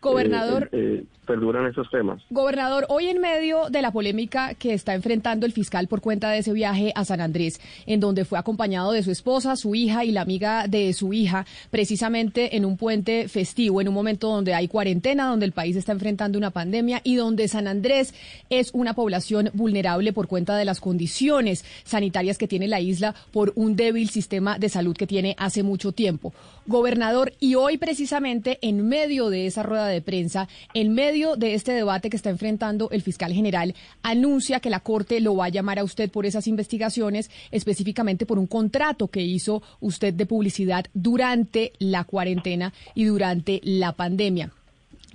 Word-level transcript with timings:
Gobernador, 0.00 0.68
eh, 0.72 1.04
perduran 1.30 1.64
esos 1.66 1.88
temas. 1.90 2.20
Gobernador, 2.30 2.86
hoy 2.88 3.06
en 3.06 3.20
medio 3.20 3.70
de 3.70 3.82
la 3.82 3.92
polémica 3.92 4.54
que 4.54 4.74
está 4.74 4.96
enfrentando 4.96 5.46
el 5.46 5.52
fiscal 5.52 5.86
por 5.86 6.00
cuenta 6.00 6.28
de 6.28 6.38
ese 6.38 6.52
viaje 6.52 6.92
a 6.96 7.04
San 7.04 7.20
Andrés, 7.20 7.60
en 7.86 8.00
donde 8.00 8.24
fue 8.24 8.36
acompañado 8.36 8.90
de 8.90 9.04
su 9.04 9.12
esposa, 9.12 9.54
su 9.54 9.76
hija 9.76 10.04
y 10.04 10.10
la 10.10 10.22
amiga 10.22 10.66
de 10.66 10.92
su 10.92 11.12
hija, 11.12 11.46
precisamente 11.70 12.56
en 12.56 12.64
un 12.64 12.76
puente 12.76 13.28
festivo, 13.28 13.80
en 13.80 13.86
un 13.86 13.94
momento 13.94 14.28
donde 14.28 14.54
hay 14.54 14.66
cuarentena, 14.66 15.28
donde 15.28 15.46
el 15.46 15.52
país 15.52 15.76
está 15.76 15.92
enfrentando 15.92 16.36
una 16.36 16.50
pandemia 16.50 17.00
y 17.04 17.14
donde 17.14 17.46
San 17.46 17.68
Andrés 17.68 18.12
es 18.48 18.70
una 18.72 18.94
población 18.94 19.50
vulnerable 19.52 20.12
por 20.12 20.26
cuenta 20.26 20.56
de 20.56 20.64
las 20.64 20.80
condiciones 20.80 21.64
sanitarias 21.84 22.38
que 22.38 22.48
tiene 22.48 22.66
la 22.66 22.80
isla 22.80 23.14
por 23.30 23.52
un 23.54 23.76
débil 23.76 24.10
sistema 24.10 24.58
de 24.58 24.68
salud 24.68 24.96
que 24.96 25.06
tiene 25.06 25.36
hace 25.38 25.62
mucho 25.62 25.92
tiempo. 25.92 26.32
Gobernador, 26.66 27.32
y 27.38 27.54
hoy 27.54 27.78
precisamente 27.78 28.58
en 28.62 28.88
medio 28.88 29.30
de 29.30 29.46
esa 29.46 29.62
rueda 29.62 29.86
de 29.86 30.02
prensa, 30.02 30.48
en 30.74 30.92
medio 30.92 31.19
de 31.20 31.54
este 31.54 31.72
debate 31.72 32.08
que 32.08 32.16
está 32.16 32.30
enfrentando 32.30 32.88
el 32.90 33.02
fiscal 33.02 33.32
general, 33.32 33.74
anuncia 34.02 34.60
que 34.60 34.70
la 34.70 34.80
Corte 34.80 35.20
lo 35.20 35.36
va 35.36 35.46
a 35.46 35.50
llamar 35.50 35.78
a 35.78 35.84
usted 35.84 36.10
por 36.10 36.24
esas 36.24 36.46
investigaciones, 36.46 37.30
específicamente 37.50 38.26
por 38.26 38.38
un 38.38 38.46
contrato 38.46 39.08
que 39.08 39.22
hizo 39.22 39.62
usted 39.80 40.14
de 40.14 40.26
publicidad 40.26 40.86
durante 40.94 41.72
la 41.78 42.04
cuarentena 42.04 42.72
y 42.94 43.04
durante 43.04 43.60
la 43.62 43.92
pandemia. 43.92 44.50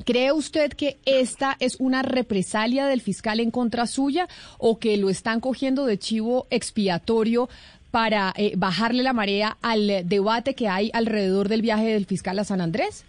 ¿Cree 0.05 0.31
usted 0.31 0.73
que 0.73 0.97
esta 1.05 1.55
es 1.59 1.77
una 1.79 2.01
represalia 2.01 2.85
del 2.85 3.01
fiscal 3.01 3.39
en 3.39 3.49
contra 3.49 3.87
suya 3.87 4.27
o 4.57 4.77
que 4.77 4.97
lo 4.97 5.09
están 5.09 5.39
cogiendo 5.39 5.85
de 5.85 5.97
chivo 5.97 6.47
expiatorio 6.49 7.49
para 7.91 8.33
eh, 8.35 8.53
bajarle 8.57 9.03
la 9.03 9.13
marea 9.13 9.57
al 9.61 10.07
debate 10.07 10.53
que 10.53 10.67
hay 10.67 10.91
alrededor 10.93 11.47
del 11.47 11.61
viaje 11.61 11.93
del 11.93 12.05
fiscal 12.05 12.37
a 12.39 12.43
San 12.43 12.59
Andrés? 12.59 13.05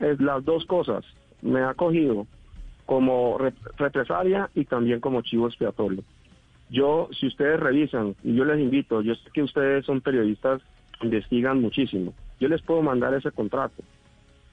Es 0.00 0.20
las 0.20 0.44
dos 0.44 0.64
cosas. 0.66 1.04
Me 1.42 1.60
ha 1.62 1.74
cogido 1.74 2.26
como 2.86 3.38
represalia 3.76 4.50
y 4.54 4.64
también 4.64 5.00
como 5.00 5.22
chivo 5.22 5.46
expiatorio. 5.46 6.02
Yo, 6.70 7.08
si 7.18 7.26
ustedes 7.26 7.60
revisan, 7.60 8.14
y 8.22 8.34
yo 8.34 8.44
les 8.44 8.60
invito, 8.60 9.02
yo 9.02 9.14
sé 9.14 9.30
que 9.32 9.42
ustedes 9.42 9.86
son 9.86 10.00
periodistas, 10.00 10.62
investigan 11.02 11.60
muchísimo, 11.60 12.12
yo 12.40 12.48
les 12.48 12.62
puedo 12.62 12.82
mandar 12.82 13.14
ese 13.14 13.30
contrato. 13.30 13.82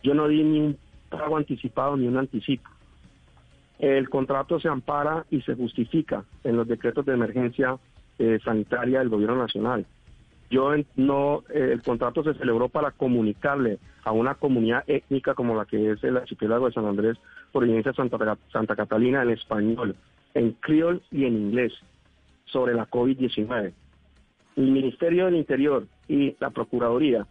Yo 0.03 0.13
no 0.13 0.27
di 0.27 0.43
ni 0.43 0.59
un 0.59 0.77
pago 1.09 1.37
anticipado 1.37 1.97
ni 1.97 2.07
un 2.07 2.17
anticipo. 2.17 2.69
El 3.79 4.09
contrato 4.09 4.59
se 4.59 4.69
ampara 4.69 5.25
y 5.29 5.41
se 5.41 5.55
justifica 5.55 6.23
en 6.43 6.55
los 6.55 6.67
decretos 6.67 7.05
de 7.05 7.13
emergencia 7.13 7.77
eh, 8.17 8.39
sanitaria 8.43 8.99
del 8.99 9.09
gobierno 9.09 9.37
nacional. 9.37 9.85
Yo 10.49 10.71
no, 10.95 11.43
eh, 11.49 11.69
el 11.73 11.81
contrato 11.81 12.23
se 12.23 12.33
celebró 12.35 12.69
para 12.69 12.91
comunicarle 12.91 13.79
a 14.03 14.11
una 14.11 14.35
comunidad 14.35 14.83
étnica 14.87 15.33
como 15.33 15.55
la 15.55 15.65
que 15.65 15.91
es 15.91 16.03
el 16.03 16.17
archipiélago 16.17 16.67
de 16.67 16.73
San 16.73 16.85
Andrés, 16.85 17.17
provincia 17.51 17.93
Santa, 17.93 18.37
Santa 18.51 18.75
Catalina, 18.75 19.23
en 19.23 19.31
español, 19.31 19.95
en 20.33 20.51
criol 20.53 21.01
y 21.11 21.25
en 21.25 21.35
inglés, 21.35 21.73
sobre 22.45 22.75
la 22.75 22.87
COVID-19. 22.87 23.73
El 24.57 24.71
Ministerio 24.71 25.25
del 25.25 25.35
Interior 25.35 25.87
y 26.07 26.35
la 26.39 26.51
Procuraduría 26.51 27.25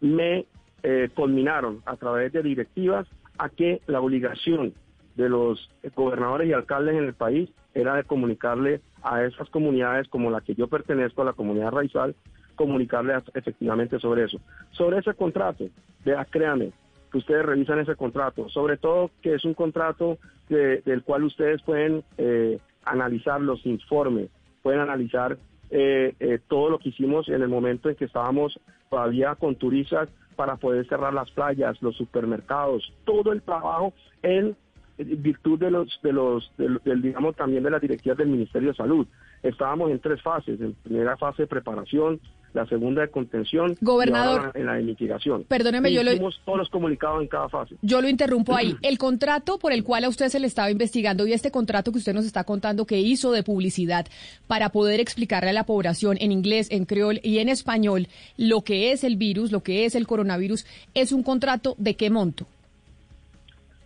me 0.00 0.46
eh, 0.82 1.08
culminaron 1.14 1.82
a 1.84 1.96
través 1.96 2.32
de 2.32 2.42
directivas 2.42 3.06
a 3.38 3.48
que 3.48 3.82
la 3.86 4.00
obligación 4.00 4.72
de 5.16 5.28
los 5.28 5.68
gobernadores 5.94 6.48
y 6.48 6.52
alcaldes 6.52 6.96
en 6.96 7.04
el 7.04 7.14
país 7.14 7.50
era 7.74 7.96
de 7.96 8.04
comunicarle 8.04 8.80
a 9.02 9.24
esas 9.24 9.48
comunidades 9.50 10.08
como 10.08 10.30
la 10.30 10.40
que 10.40 10.54
yo 10.54 10.68
pertenezco, 10.68 11.22
a 11.22 11.26
la 11.26 11.32
comunidad 11.32 11.72
raizal, 11.72 12.14
comunicarle 12.54 13.14
efectivamente 13.34 13.98
sobre 13.98 14.24
eso. 14.24 14.40
Sobre 14.72 14.98
ese 14.98 15.14
contrato, 15.14 15.66
vea, 16.04 16.24
créanme, 16.24 16.72
que 17.10 17.18
ustedes 17.18 17.44
revisan 17.44 17.78
ese 17.78 17.94
contrato, 17.94 18.48
sobre 18.48 18.78
todo 18.78 19.10
que 19.20 19.34
es 19.34 19.44
un 19.44 19.54
contrato 19.54 20.18
del 20.48 21.02
cual 21.02 21.24
ustedes 21.24 21.62
pueden 21.62 22.04
eh, 22.18 22.58
analizar 22.84 23.40
los 23.40 23.64
informes, 23.66 24.28
pueden 24.62 24.80
analizar 24.80 25.38
eh, 25.70 26.14
eh, 26.20 26.38
todo 26.48 26.70
lo 26.70 26.78
que 26.78 26.90
hicimos 26.90 27.28
en 27.28 27.42
el 27.42 27.48
momento 27.48 27.88
en 27.88 27.96
que 27.96 28.04
estábamos 28.06 28.58
todavía 28.90 29.34
con 29.34 29.56
turistas 29.56 30.08
para 30.36 30.56
poder 30.56 30.86
cerrar 30.88 31.14
las 31.14 31.30
playas, 31.30 31.80
los 31.82 31.96
supermercados, 31.96 32.92
todo 33.04 33.32
el 33.32 33.42
trabajo 33.42 33.92
en 34.22 34.56
virtud 34.98 35.58
de 35.58 35.70
los, 35.70 36.00
de 36.02 36.12
los, 36.12 36.52
del, 36.56 37.02
digamos, 37.02 37.36
también 37.36 37.62
de 37.62 37.70
las 37.70 37.80
directivas 37.80 38.18
del 38.18 38.28
Ministerio 38.28 38.70
de 38.70 38.76
Salud. 38.76 39.06
Estábamos 39.42 39.90
en 39.90 39.98
tres 39.98 40.20
fases. 40.22 40.60
En 40.60 40.74
primera 40.74 41.16
fase 41.16 41.42
de 41.42 41.48
preparación, 41.48 42.20
la 42.54 42.66
segunda 42.66 43.02
de 43.02 43.08
contención 43.08 43.76
Gobernador, 43.80 44.52
y 44.54 44.58
en 44.60 44.66
la 44.66 44.74
de 44.74 44.82
mitigación. 44.82 45.44
Perdóneme, 45.44 45.92
yo 45.92 46.02
lo... 46.02 46.12
todos 46.44 46.58
los 46.58 46.68
comunicados 46.68 47.22
en 47.22 47.28
cada 47.28 47.48
fase. 47.48 47.76
Yo 47.82 48.00
lo 48.00 48.08
interrumpo 48.08 48.54
ahí. 48.54 48.76
El 48.82 48.98
contrato 48.98 49.58
por 49.58 49.72
el 49.72 49.84
cual 49.84 50.04
a 50.04 50.08
usted 50.08 50.28
se 50.28 50.40
le 50.40 50.46
estaba 50.46 50.70
investigando 50.70 51.26
y 51.26 51.32
este 51.32 51.50
contrato 51.50 51.92
que 51.92 51.98
usted 51.98 52.14
nos 52.14 52.26
está 52.26 52.44
contando 52.44 52.86
que 52.86 52.98
hizo 52.98 53.32
de 53.32 53.42
publicidad 53.42 54.06
para 54.46 54.70
poder 54.70 55.00
explicarle 55.00 55.50
a 55.50 55.54
la 55.54 55.64
población 55.64 56.16
en 56.20 56.32
inglés, 56.32 56.68
en 56.70 56.84
creol 56.84 57.20
y 57.22 57.38
en 57.38 57.48
español 57.48 58.08
lo 58.36 58.62
que 58.62 58.92
es 58.92 59.04
el 59.04 59.16
virus, 59.16 59.52
lo 59.52 59.62
que 59.62 59.84
es 59.84 59.94
el 59.94 60.06
coronavirus, 60.06 60.66
¿es 60.94 61.12
un 61.12 61.22
contrato 61.22 61.74
de 61.78 61.94
qué 61.94 62.10
monto? 62.10 62.46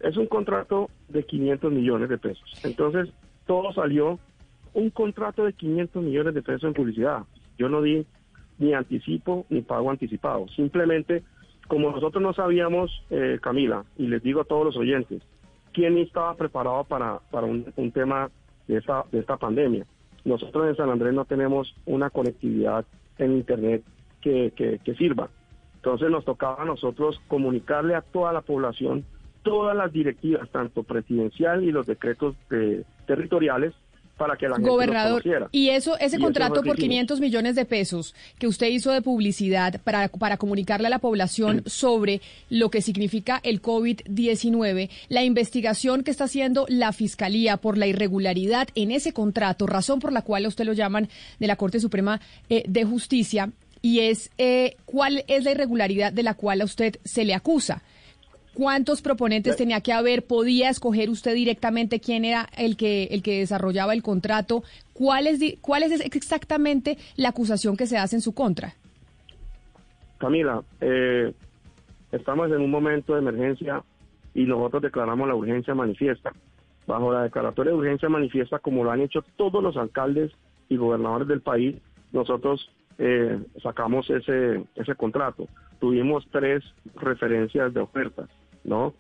Es 0.01 0.17
un 0.17 0.27
contrato 0.27 0.91
de 1.09 1.25
500 1.25 1.73
millones 1.73 2.09
de 2.09 2.19
pesos. 2.19 2.53
Entonces, 2.63 3.09
todo 3.47 3.73
salió 3.73 4.19
un 4.75 4.91
contrato 4.91 5.45
de 5.45 5.53
500 5.53 6.03
millones 6.03 6.35
de 6.35 6.43
pesos 6.43 6.65
en 6.65 6.75
publicidad. 6.75 7.23
Yo 7.59 7.69
no 7.69 7.81
di 7.81 8.07
ni 8.59 8.75
anticipo 8.75 9.47
ni 9.51 9.63
pago 9.63 9.91
anticipado. 9.91 10.47
Simplemente, 10.49 11.23
como 11.69 11.91
nosotros 11.91 12.23
no 12.23 12.33
sabíamos, 12.33 12.91
eh, 13.11 13.39
Camila, 13.41 13.85
y 13.97 14.07
les 14.07 14.23
digo 14.23 14.41
a 14.41 14.45
todos 14.45 14.65
los 14.65 14.77
oyentes, 14.77 15.23
quién 15.73 15.99
estaba 15.99 16.35
preparado 16.35 16.85
para, 16.85 17.19
para 17.31 17.47
un, 17.47 17.93
tema 17.93 18.31
de 18.67 18.79
esta, 18.79 19.05
de 19.13 19.21
esta 19.21 19.37
pandemia. 19.37 19.85
Nosotros 20.25 20.69
en 20.69 20.77
San 20.77 20.91
Andrés 20.91 21.15
no 21.15 21.25
tenemos 21.25 21.75
una 21.85 22.11
conectividad 22.11 22.85
en 23.19 23.33
Internet 23.33 23.83
que, 24.21 24.53
que 24.57 24.95
sirva. 24.97 25.29
Entonces 25.77 26.11
nos 26.11 26.25
tocaba 26.25 26.63
a 26.63 26.65
nosotros 26.67 27.21
comunicarle 27.29 27.95
a 27.95 28.01
toda 28.01 28.33
la 28.33 28.41
población 28.41 29.05
todas 29.47 29.77
las 29.77 29.93
directivas, 29.93 30.49
tanto 30.51 30.83
presidencial 30.83 31.63
y 31.63 31.71
los 31.71 31.87
decretos 31.87 32.35
territoriales, 33.07 33.75
para 34.17 34.37
que 34.37 34.49
la 34.49 34.57
gente 34.57 34.71
Gobernador, 34.71 35.23
y 35.53 35.69
eso, 35.71 35.99
ese 35.99 36.19
contrato 36.19 36.63
por 36.63 36.77
500 36.77 37.21
millones 37.21 37.55
de 37.55 37.65
pesos 37.65 38.15
que 38.39 38.47
usted 38.47 38.69
hizo 38.69 38.91
de 38.91 39.03
publicidad 39.03 39.81
para, 39.83 40.09
para 40.09 40.37
comunicarle 40.39 40.87
a 40.87 40.91
la 40.91 40.99
población 40.99 41.63
sobre 41.67 42.23
lo 42.49 42.71
que 42.71 42.81
significa 42.81 43.41
el 43.43 43.61
COVID-19, 43.61 44.91
la 45.09 45.23
investigación 45.23 46.03
que 46.03 46.11
está 46.11 46.25
haciendo 46.25 46.65
la 46.69 46.93
Fiscalía 46.93 47.59
por 47.59 47.77
la 47.77 47.87
irregularidad 47.87 48.69
en 48.75 48.91
ese 48.91 49.13
contrato, 49.13 49.67
razón 49.67 50.01
por 50.01 50.13
la 50.13 50.23
cual 50.23 50.47
usted 50.47 50.65
lo 50.65 50.73
llaman 50.73 51.09
de 51.39 51.47
la 51.47 51.57
Corte 51.57 51.81
Suprema 51.81 52.21
eh, 52.49 52.65
de 52.67 52.85
Justicia, 52.85 53.51
y 53.83 54.01
es 54.01 54.31
eh, 54.39 54.77
cuál 54.85 55.25
es 55.29 55.45
la 55.45 55.53
irregularidad 55.53 56.13
de 56.13 56.23
la 56.23 56.35
cual 56.35 56.61
a 56.61 56.65
usted 56.65 56.97
se 57.05 57.25
le 57.25 57.35
acusa. 57.35 57.83
¿Cuántos 58.57 59.03
proponentes 59.03 59.55
tenía 59.55 59.83
que 59.83 59.93
haber? 59.93 60.27
¿Podía 60.27 60.71
escoger 60.71 61.11
usted 61.11 61.35
directamente 61.35 62.01
quién 62.01 62.25
era 62.25 62.49
el 62.57 62.79
que, 62.79 63.05
el 63.11 63.23
que 63.23 63.41
desarrollaba 63.41 63.93
el 63.93 64.03
contrato? 64.03 64.63
¿Cuál 64.95 65.27
es, 65.27 65.41
¿Cuál 65.61 65.83
es 65.83 66.01
exactamente 66.01 66.97
la 67.17 67.29
acusación 67.29 67.77
que 67.77 67.87
se 67.87 67.99
hace 67.99 68.17
en 68.17 68.23
su 68.23 68.35
contra? 68.35 68.73
Camila, 70.17 70.63
eh, 70.81 71.35
estamos 72.13 72.51
en 72.51 72.63
un 72.63 72.71
momento 72.71 73.13
de 73.13 73.19
emergencia 73.19 73.83
y 74.33 74.45
nosotros 74.45 74.85
declaramos 74.85 75.29
la 75.29 75.35
urgencia 75.35 75.75
manifiesta. 75.75 76.33
Bajo 76.87 77.13
la 77.13 77.25
declaratoria 77.25 77.73
de 77.73 77.79
urgencia 77.79 78.09
manifiesta, 78.09 78.59
como 78.59 78.85
lo 78.85 78.91
han 78.91 79.03
hecho 79.03 79.23
todos 79.37 79.63
los 79.63 79.77
alcaldes 79.77 80.33
y 80.71 80.79
gobernadores 80.79 81.29
del 81.29 81.43
país, 81.43 81.77
nosotros 82.11 82.71
eh, 82.97 83.39
sacamos 83.63 84.09
ese, 84.09 84.65
ese 84.77 84.95
contrato. 84.95 85.47
Tuvimos 85.79 86.27
tres 86.33 86.65
referencias 86.95 87.75
de 87.75 87.81
ofertas. 87.81 88.31
¿No? 88.67 88.95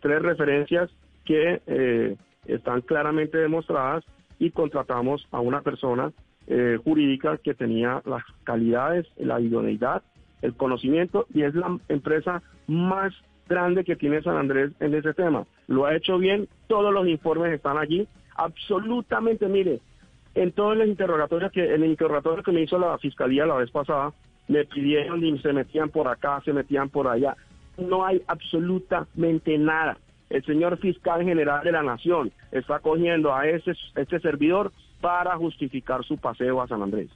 Tres 0.00 0.20
referencias 0.22 0.90
que 1.24 1.60
eh, 1.66 2.16
están 2.46 2.82
claramente 2.82 3.38
demostradas 3.38 4.04
y 4.38 4.50
contratamos 4.50 5.26
a 5.30 5.40
una 5.40 5.62
persona 5.62 6.12
eh, 6.46 6.78
jurídica 6.82 7.38
que 7.38 7.54
tenía 7.54 8.02
las 8.04 8.22
calidades, 8.44 9.06
la 9.16 9.40
idoneidad, 9.40 10.02
el 10.42 10.54
conocimiento 10.54 11.26
y 11.34 11.42
es 11.42 11.54
la 11.54 11.78
empresa 11.88 12.42
más 12.66 13.12
grande 13.48 13.84
que 13.84 13.96
tiene 13.96 14.22
San 14.22 14.36
Andrés 14.36 14.72
en 14.80 14.94
ese 14.94 15.14
tema. 15.14 15.46
Lo 15.66 15.86
ha 15.86 15.96
hecho 15.96 16.18
bien, 16.18 16.48
todos 16.66 16.92
los 16.92 17.06
informes 17.08 17.52
están 17.52 17.78
allí, 17.78 18.06
absolutamente, 18.36 19.48
mire, 19.48 19.80
en 20.34 20.52
todos 20.52 20.76
los 20.76 20.86
interrogatorios 20.86 21.50
que, 21.50 21.74
en 21.74 21.82
el 21.82 21.90
interrogatorio 21.90 22.44
que 22.44 22.52
me 22.52 22.62
hizo 22.62 22.78
la 22.78 22.96
fiscalía 22.98 23.46
la 23.46 23.56
vez 23.56 23.70
pasada, 23.70 24.12
me 24.46 24.64
pidieron 24.64 25.24
y 25.24 25.38
se 25.40 25.52
metían 25.52 25.90
por 25.90 26.08
acá, 26.08 26.40
se 26.44 26.52
metían 26.52 26.88
por 26.88 27.08
allá 27.08 27.36
no 27.78 28.04
hay 28.04 28.22
absolutamente 28.26 29.56
nada. 29.58 29.98
El 30.30 30.44
señor 30.44 30.76
fiscal 30.78 31.24
general 31.24 31.64
de 31.64 31.72
la 31.72 31.82
nación 31.82 32.32
está 32.52 32.80
cogiendo 32.80 33.34
a 33.34 33.48
ese, 33.48 33.72
este 33.96 34.20
servidor 34.20 34.72
para 35.00 35.36
justificar 35.36 36.04
su 36.04 36.18
paseo 36.18 36.60
a 36.60 36.68
San 36.68 36.82
Andrés. 36.82 37.08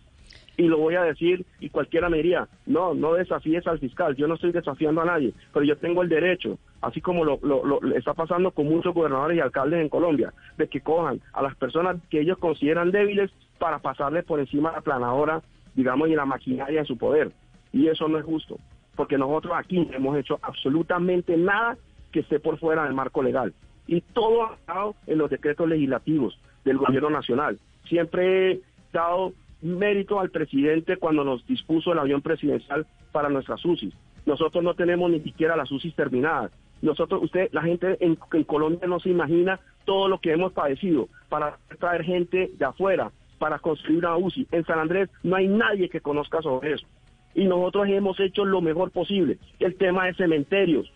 y 0.56 0.68
lo 0.68 0.78
voy 0.78 0.94
a 0.94 1.02
decir 1.02 1.44
y 1.60 1.70
cualquiera 1.70 2.08
me 2.08 2.18
diría, 2.18 2.46
no, 2.66 2.94
no 2.94 3.14
desafíes 3.14 3.66
al 3.66 3.78
fiscal, 3.78 4.14
yo 4.16 4.28
no 4.28 4.34
estoy 4.34 4.52
desafiando 4.52 5.00
a 5.00 5.06
nadie, 5.06 5.32
pero 5.52 5.64
yo 5.64 5.76
tengo 5.78 6.02
el 6.02 6.10
derecho, 6.10 6.58
así 6.82 7.00
como 7.00 7.24
lo, 7.24 7.38
lo, 7.42 7.80
está 7.94 8.12
pasando 8.12 8.50
con 8.50 8.66
muchos 8.66 8.94
gobernadores 8.94 9.38
y 9.38 9.40
alcaldes 9.40 9.80
en 9.80 9.88
Colombia, 9.88 10.32
de 10.58 10.68
que 10.68 10.82
cojan 10.82 11.20
a 11.32 11.42
las 11.42 11.56
personas 11.56 11.96
que 12.10 12.20
ellos 12.20 12.38
consideran 12.38 12.90
débiles 12.90 13.30
para 13.58 13.78
pasarles 13.78 14.24
por 14.24 14.40
encima 14.40 14.70
de 14.70 14.76
la 14.76 14.82
planadora, 14.82 15.42
digamos, 15.74 16.08
y 16.08 16.14
la 16.14 16.26
maquinaria 16.26 16.80
en 16.80 16.86
su 16.86 16.98
poder. 16.98 17.32
Y 17.72 17.88
eso 17.88 18.06
no 18.06 18.18
es 18.18 18.24
justo, 18.24 18.58
porque 18.96 19.18
nosotros 19.18 19.54
aquí 19.56 19.80
no 19.80 19.94
hemos 19.94 20.16
hecho 20.16 20.38
absolutamente 20.42 21.36
nada 21.36 21.76
que 22.10 22.20
esté 22.20 22.40
por 22.40 22.58
fuera 22.58 22.84
del 22.84 22.94
marco 22.94 23.22
legal. 23.22 23.54
Y 23.86 24.00
todo 24.00 24.46
ha 24.46 24.54
estado 24.54 24.94
en 25.06 25.18
los 25.18 25.30
decretos 25.30 25.68
legislativos 25.68 26.38
del 26.64 26.78
gobierno 26.78 27.10
nacional. 27.10 27.58
Siempre 27.88 28.52
he 28.52 28.60
dado 28.92 29.32
mérito 29.62 30.20
al 30.20 30.30
presidente 30.30 30.96
cuando 30.96 31.24
nos 31.24 31.46
dispuso 31.46 31.92
el 31.92 31.98
avión 31.98 32.20
presidencial 32.22 32.86
para 33.12 33.28
nuestras 33.28 33.64
UCI. 33.64 33.92
Nosotros 34.26 34.62
no 34.62 34.74
tenemos 34.74 35.10
ni 35.10 35.20
siquiera 35.20 35.56
las 35.56 35.70
UCI 35.70 35.92
terminadas. 35.92 36.52
Nosotros, 36.80 37.22
usted, 37.22 37.48
la 37.52 37.62
gente 37.62 37.96
en, 38.00 38.16
Colombia 38.44 38.88
no 38.88 39.00
se 39.00 39.08
imagina 39.08 39.60
todo 39.84 40.08
lo 40.08 40.18
que 40.18 40.32
hemos 40.32 40.52
padecido 40.52 41.08
para 41.28 41.58
traer 41.78 42.04
gente 42.04 42.50
de 42.56 42.64
afuera, 42.64 43.10
para 43.38 43.58
construir 43.58 43.98
una 43.98 44.16
UCI. 44.16 44.48
En 44.50 44.64
San 44.64 44.78
Andrés 44.78 45.08
no 45.22 45.36
hay 45.36 45.48
nadie 45.48 45.88
que 45.88 46.00
conozca 46.00 46.42
sobre 46.42 46.74
eso. 46.74 46.86
Y 47.34 47.44
nosotros 47.44 47.88
hemos 47.88 48.18
hecho 48.20 48.44
lo 48.44 48.60
mejor 48.60 48.90
posible. 48.90 49.38
El 49.58 49.76
tema 49.76 50.06
de 50.06 50.14
cementerios. 50.14 50.90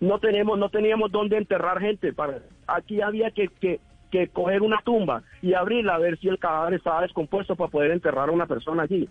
No 0.00 0.18
tenemos, 0.18 0.58
no 0.58 0.68
teníamos 0.68 1.10
dónde 1.12 1.36
enterrar 1.36 1.80
gente. 1.80 2.12
Para, 2.12 2.40
aquí 2.66 3.00
había 3.00 3.30
que, 3.30 3.48
que 3.48 3.80
que 4.12 4.28
coger 4.28 4.62
una 4.62 4.78
tumba 4.84 5.22
y 5.40 5.54
abrirla 5.54 5.94
a 5.94 5.98
ver 5.98 6.18
si 6.18 6.28
el 6.28 6.38
cadáver 6.38 6.74
estaba 6.74 7.00
descompuesto 7.00 7.56
para 7.56 7.70
poder 7.70 7.90
enterrar 7.90 8.28
a 8.28 8.32
una 8.32 8.46
persona 8.46 8.82
allí. 8.82 9.08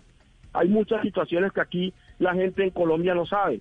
Hay 0.54 0.68
muchas 0.68 1.02
situaciones 1.02 1.52
que 1.52 1.60
aquí 1.60 1.92
la 2.20 2.34
gente 2.34 2.62
en 2.62 2.70
Colombia 2.70 3.12
no 3.14 3.26
sabe. 3.26 3.60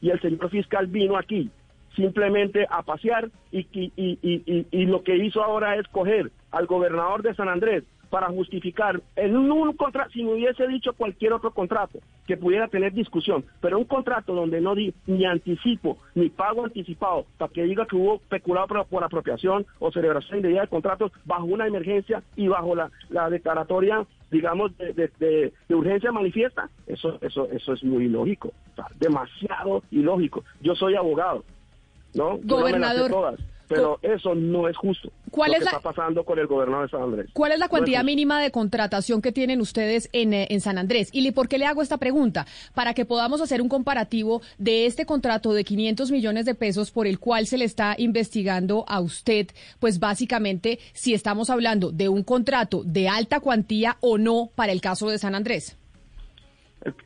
Y 0.00 0.10
el 0.10 0.20
señor 0.20 0.48
fiscal 0.48 0.86
vino 0.86 1.18
aquí 1.18 1.50
simplemente 1.96 2.66
a 2.70 2.82
pasear 2.82 3.30
y, 3.50 3.66
y, 3.72 3.90
y, 3.96 4.66
y 4.70 4.86
lo 4.86 5.02
que 5.02 5.16
hizo 5.16 5.42
ahora 5.42 5.76
es 5.76 5.88
coger 5.88 6.30
al 6.52 6.66
gobernador 6.66 7.22
de 7.22 7.34
San 7.34 7.48
Andrés, 7.48 7.84
para 8.10 8.28
justificar 8.28 9.00
en 9.16 9.36
un, 9.36 9.72
contrato, 9.76 10.10
si 10.12 10.22
me 10.22 10.34
hubiese 10.34 10.66
dicho 10.68 10.92
cualquier 10.92 11.32
otro 11.32 11.50
contrato 11.50 11.98
que 12.26 12.36
pudiera 12.36 12.68
tener 12.68 12.92
discusión, 12.92 13.44
pero 13.60 13.78
un 13.78 13.84
contrato 13.84 14.34
donde 14.34 14.60
no 14.60 14.74
di 14.74 14.94
ni 15.06 15.24
anticipo 15.24 15.98
ni 16.14 16.28
pago 16.28 16.64
anticipado 16.64 17.26
para 17.38 17.52
que 17.52 17.64
diga 17.64 17.86
que 17.86 17.96
hubo 17.96 18.18
peculado 18.28 18.84
por, 18.84 19.04
apropiación 19.04 19.66
o 19.78 19.92
celebración 19.92 20.38
indebida 20.38 20.62
de 20.62 20.68
contratos 20.68 21.12
bajo 21.24 21.44
una 21.44 21.66
emergencia 21.66 22.22
y 22.36 22.48
bajo 22.48 22.74
la, 22.74 22.90
declaratoria 23.30 24.04
digamos 24.30 24.76
de, 24.78 24.92
de, 25.18 25.52
urgencia 25.74 26.10
manifiesta, 26.10 26.68
eso 26.86 27.18
eso 27.22 27.48
eso 27.50 27.72
es 27.72 27.84
muy 27.84 28.04
ilógico, 28.04 28.52
demasiado 28.98 29.82
ilógico. 29.90 30.42
Yo 30.60 30.74
soy 30.74 30.96
abogado, 30.96 31.44
¿no? 32.14 32.38
Gobernador. 32.42 33.38
Pero 33.68 33.98
eso 34.02 34.34
no 34.34 34.68
es 34.68 34.76
justo. 34.76 35.10
¿Cuál 35.30 35.50
lo 35.50 35.56
es 35.56 35.62
que 35.62 35.66
está 35.66 35.80
pasando 35.80 36.24
con 36.24 36.38
el 36.38 36.46
gobernador 36.46 36.86
de 36.86 36.90
San 36.90 37.02
Andrés? 37.02 37.30
¿Cuál 37.32 37.52
es 37.52 37.58
la 37.58 37.68
cuantía 37.68 38.02
mínima 38.02 38.40
de 38.40 38.50
contratación 38.50 39.20
que 39.20 39.32
tienen 39.32 39.60
ustedes 39.60 40.08
en, 40.12 40.32
eh, 40.32 40.46
en, 40.50 40.60
San 40.60 40.78
Andrés? 40.78 41.10
Y 41.12 41.30
por 41.32 41.48
qué 41.48 41.58
le 41.58 41.66
hago 41.66 41.82
esta 41.82 41.98
pregunta? 41.98 42.46
Para 42.74 42.94
que 42.94 43.04
podamos 43.04 43.40
hacer 43.40 43.60
un 43.60 43.68
comparativo 43.68 44.40
de 44.58 44.86
este 44.86 45.04
contrato 45.04 45.52
de 45.52 45.64
500 45.64 46.10
millones 46.10 46.46
de 46.46 46.54
pesos 46.54 46.90
por 46.90 47.06
el 47.06 47.18
cual 47.18 47.46
se 47.46 47.58
le 47.58 47.64
está 47.64 47.94
investigando 47.98 48.84
a 48.88 49.00
usted, 49.00 49.48
pues 49.80 49.98
básicamente 49.98 50.78
si 50.92 51.14
estamos 51.14 51.50
hablando 51.50 51.90
de 51.90 52.08
un 52.08 52.22
contrato 52.22 52.82
de 52.84 53.08
alta 53.08 53.40
cuantía 53.40 53.96
o 54.00 54.18
no 54.18 54.50
para 54.54 54.72
el 54.72 54.80
caso 54.80 55.08
de 55.08 55.18
San 55.18 55.34
Andrés. 55.34 55.76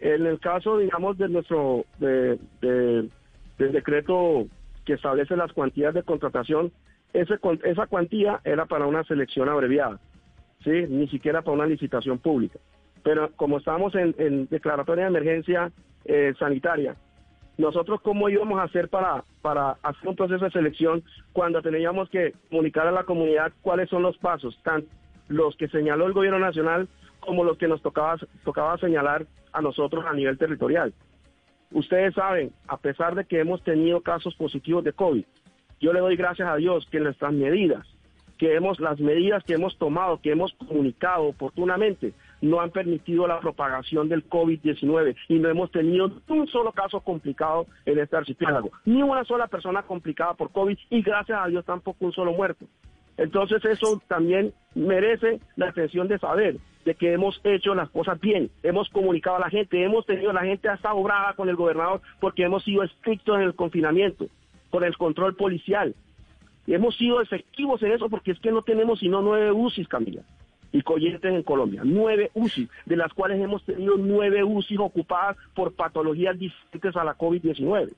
En 0.00 0.26
el 0.26 0.38
caso, 0.40 0.76
digamos, 0.76 1.16
de 1.16 1.28
nuestro 1.28 1.86
de, 1.98 2.38
de, 2.60 3.08
del 3.58 3.72
decreto 3.72 4.46
que 4.90 4.94
establece 4.94 5.36
las 5.36 5.52
cuantías 5.52 5.94
de 5.94 6.02
contratación, 6.02 6.72
ese, 7.12 7.38
esa 7.62 7.86
cuantía 7.86 8.40
era 8.42 8.66
para 8.66 8.86
una 8.86 9.04
selección 9.04 9.48
abreviada, 9.48 10.00
¿sí? 10.64 10.84
ni 10.88 11.06
siquiera 11.06 11.42
para 11.42 11.54
una 11.54 11.66
licitación 11.66 12.18
pública. 12.18 12.58
Pero 13.04 13.30
como 13.36 13.58
estábamos 13.58 13.94
en, 13.94 14.48
declaratoria 14.48 15.04
de 15.04 15.10
emergencia 15.10 15.70
eh, 16.06 16.34
sanitaria, 16.40 16.96
nosotros 17.56 18.00
cómo 18.00 18.28
íbamos 18.28 18.58
a 18.58 18.64
hacer 18.64 18.88
para, 18.88 19.22
para 19.42 19.76
hacer 19.84 20.08
un 20.08 20.16
proceso 20.16 20.46
de 20.46 20.50
selección 20.50 21.04
cuando 21.32 21.62
teníamos 21.62 22.10
que 22.10 22.34
comunicar 22.48 22.88
a 22.88 22.92
la 22.92 23.04
comunidad 23.04 23.52
cuáles 23.62 23.88
son 23.90 24.02
los 24.02 24.18
pasos, 24.18 24.58
tanto 24.64 24.88
los 25.28 25.54
que 25.54 25.68
señaló 25.68 26.06
el 26.06 26.14
gobierno 26.14 26.40
nacional 26.40 26.88
como 27.20 27.44
los 27.44 27.58
que 27.58 27.68
nos 27.68 27.80
tocaba, 27.80 28.16
tocaba 28.42 28.76
señalar 28.78 29.24
a 29.52 29.60
nosotros 29.60 30.04
a 30.04 30.14
nivel 30.14 30.36
territorial. 30.36 30.92
Ustedes 31.72 32.14
saben, 32.14 32.52
a 32.66 32.76
pesar 32.76 33.14
de 33.14 33.24
que 33.24 33.40
hemos 33.40 33.62
tenido 33.62 34.00
casos 34.00 34.34
positivos 34.34 34.82
de 34.82 34.92
COVID, 34.92 35.24
yo 35.80 35.92
le 35.92 36.00
doy 36.00 36.16
gracias 36.16 36.48
a 36.48 36.56
Dios 36.56 36.86
que 36.90 37.00
nuestras 37.00 37.32
medidas, 37.32 37.86
que 38.38 38.54
hemos, 38.54 38.80
las 38.80 38.98
medidas 38.98 39.44
que 39.44 39.54
hemos 39.54 39.76
tomado, 39.78 40.20
que 40.20 40.32
hemos 40.32 40.52
comunicado 40.54 41.24
oportunamente, 41.24 42.12
no 42.40 42.60
han 42.60 42.70
permitido 42.70 43.26
la 43.26 43.38
propagación 43.38 44.08
del 44.08 44.28
COVID-19 44.28 45.14
y 45.28 45.38
no 45.38 45.48
hemos 45.48 45.70
tenido 45.70 46.10
un 46.28 46.46
solo 46.48 46.72
caso 46.72 47.00
complicado 47.00 47.66
en 47.84 47.98
este 47.98 48.16
archipiélago, 48.16 48.70
ni 48.84 49.02
una 49.02 49.24
sola 49.24 49.46
persona 49.46 49.82
complicada 49.82 50.34
por 50.34 50.50
COVID 50.50 50.76
y 50.90 51.02
gracias 51.02 51.38
a 51.40 51.48
Dios 51.48 51.64
tampoco 51.64 52.04
un 52.04 52.12
solo 52.12 52.32
muerto. 52.32 52.66
Entonces 53.20 53.62
eso 53.66 54.00
también 54.08 54.54
merece 54.74 55.40
la 55.56 55.68
atención 55.68 56.08
de 56.08 56.18
saber 56.18 56.56
de 56.86 56.94
que 56.94 57.12
hemos 57.12 57.38
hecho 57.44 57.74
las 57.74 57.90
cosas 57.90 58.18
bien, 58.18 58.50
hemos 58.62 58.88
comunicado 58.88 59.36
a 59.36 59.40
la 59.40 59.50
gente, 59.50 59.84
hemos 59.84 60.06
tenido, 60.06 60.32
la 60.32 60.40
gente 60.40 60.70
ha 60.70 60.74
estado 60.74 61.02
brava 61.02 61.34
con 61.34 61.50
el 61.50 61.54
gobernador 61.54 62.00
porque 62.18 62.44
hemos 62.44 62.64
sido 62.64 62.82
estrictos 62.82 63.36
en 63.36 63.42
el 63.42 63.54
confinamiento, 63.54 64.24
con 64.70 64.84
el 64.84 64.96
control 64.96 65.36
policial. 65.36 65.94
Y 66.66 66.72
hemos 66.72 66.96
sido 66.96 67.20
efectivos 67.20 67.82
en 67.82 67.92
eso 67.92 68.08
porque 68.08 68.30
es 68.30 68.40
que 68.40 68.52
no 68.52 68.62
tenemos 68.62 69.00
sino 69.00 69.20
nueve 69.20 69.52
UCIs, 69.52 69.86
Camila, 69.86 70.22
y 70.72 70.80
coyentes 70.80 71.30
en 71.30 71.42
Colombia, 71.42 71.82
nueve 71.84 72.30
UCIs, 72.32 72.70
de 72.86 72.96
las 72.96 73.12
cuales 73.12 73.38
hemos 73.38 73.62
tenido 73.66 73.98
nueve 73.98 74.42
UCIs 74.44 74.78
ocupadas 74.78 75.36
por 75.54 75.74
patologías 75.74 76.38
diferentes 76.38 76.96
a 76.96 77.04
la 77.04 77.18
COVID-19. 77.18 77.90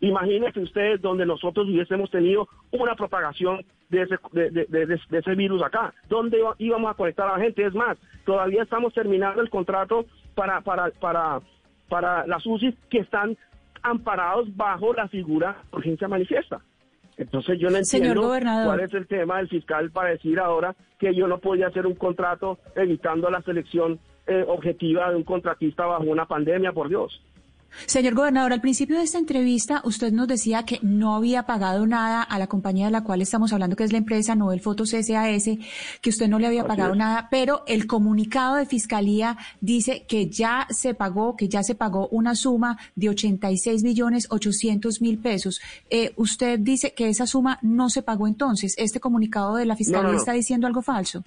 Imagínense 0.00 0.60
ustedes 0.60 1.00
donde 1.00 1.24
nosotros 1.24 1.68
hubiésemos 1.68 2.10
tenido 2.10 2.48
una 2.70 2.94
propagación 2.94 3.64
de 3.88 4.02
ese, 4.02 4.16
de, 4.32 5.00
ese 5.10 5.34
virus 5.34 5.62
acá. 5.62 5.94
¿Dónde 6.08 6.38
íbamos 6.58 6.90
a 6.90 6.94
conectar 6.94 7.28
a 7.28 7.38
la 7.38 7.44
gente? 7.44 7.64
Es 7.64 7.74
más, 7.74 7.96
todavía 8.24 8.62
estamos 8.62 8.92
terminando 8.92 9.40
el 9.40 9.50
contrato 9.50 10.04
para, 10.34 10.60
para, 10.60 10.90
para, 11.00 11.40
para 11.88 12.26
las 12.26 12.44
UCI 12.44 12.74
que 12.90 12.98
están 12.98 13.36
amparados 13.82 14.54
bajo 14.56 14.92
la 14.92 15.08
figura 15.08 15.56
de 15.70 15.76
urgencia 15.78 16.08
manifiesta. 16.08 16.60
Entonces 17.16 17.58
yo 17.58 17.70
no 17.70 17.78
entiendo 17.78 18.22
cuál 18.22 18.80
es 18.80 18.92
el 18.92 19.06
tema 19.06 19.38
del 19.38 19.48
fiscal 19.48 19.90
para 19.90 20.10
decir 20.10 20.38
ahora 20.38 20.74
que 20.98 21.14
yo 21.14 21.26
no 21.26 21.38
podía 21.38 21.68
hacer 21.68 21.86
un 21.86 21.94
contrato 21.94 22.58
evitando 22.74 23.30
la 23.30 23.40
selección 23.42 23.98
eh, 24.26 24.44
objetiva 24.46 25.10
de 25.10 25.16
un 25.16 25.22
contratista 25.22 25.86
bajo 25.86 26.04
una 26.04 26.26
pandemia, 26.26 26.72
por 26.72 26.88
Dios. 26.88 27.22
Señor 27.84 28.14
gobernador, 28.14 28.52
al 28.52 28.60
principio 28.60 28.96
de 28.96 29.04
esta 29.04 29.18
entrevista 29.18 29.82
usted 29.84 30.12
nos 30.12 30.26
decía 30.26 30.64
que 30.64 30.78
no 30.82 31.14
había 31.14 31.44
pagado 31.44 31.86
nada 31.86 32.22
a 32.22 32.38
la 32.38 32.46
compañía 32.46 32.86
de 32.86 32.92
la 32.92 33.04
cual 33.04 33.20
estamos 33.20 33.52
hablando, 33.52 33.76
que 33.76 33.84
es 33.84 33.92
la 33.92 33.98
empresa 33.98 34.34
Nobel 34.34 34.60
Fotos 34.60 34.90
SAS, 34.90 35.50
que 36.00 36.10
usted 36.10 36.28
no 36.28 36.38
le 36.38 36.46
había 36.46 36.64
pagado 36.64 36.94
nada, 36.94 37.28
pero 37.30 37.62
el 37.66 37.86
comunicado 37.86 38.56
de 38.56 38.66
fiscalía 38.66 39.36
dice 39.60 40.04
que 40.08 40.28
ya 40.28 40.66
se 40.70 40.94
pagó, 40.94 41.36
que 41.36 41.48
ya 41.48 41.62
se 41.62 41.74
pagó 41.74 42.08
una 42.08 42.34
suma 42.34 42.78
de 42.94 43.10
86 43.10 43.84
millones 43.84 44.26
800 44.30 45.02
mil 45.02 45.18
pesos. 45.18 45.60
Eh, 45.90 46.12
usted 46.16 46.58
dice 46.58 46.94
que 46.94 47.08
esa 47.08 47.26
suma 47.26 47.58
no 47.62 47.90
se 47.90 48.02
pagó 48.02 48.26
entonces. 48.26 48.74
¿Este 48.78 49.00
comunicado 49.00 49.56
de 49.56 49.66
la 49.66 49.76
fiscalía 49.76 50.16
está 50.16 50.32
diciendo 50.32 50.66
algo 50.66 50.82
falso? 50.82 51.22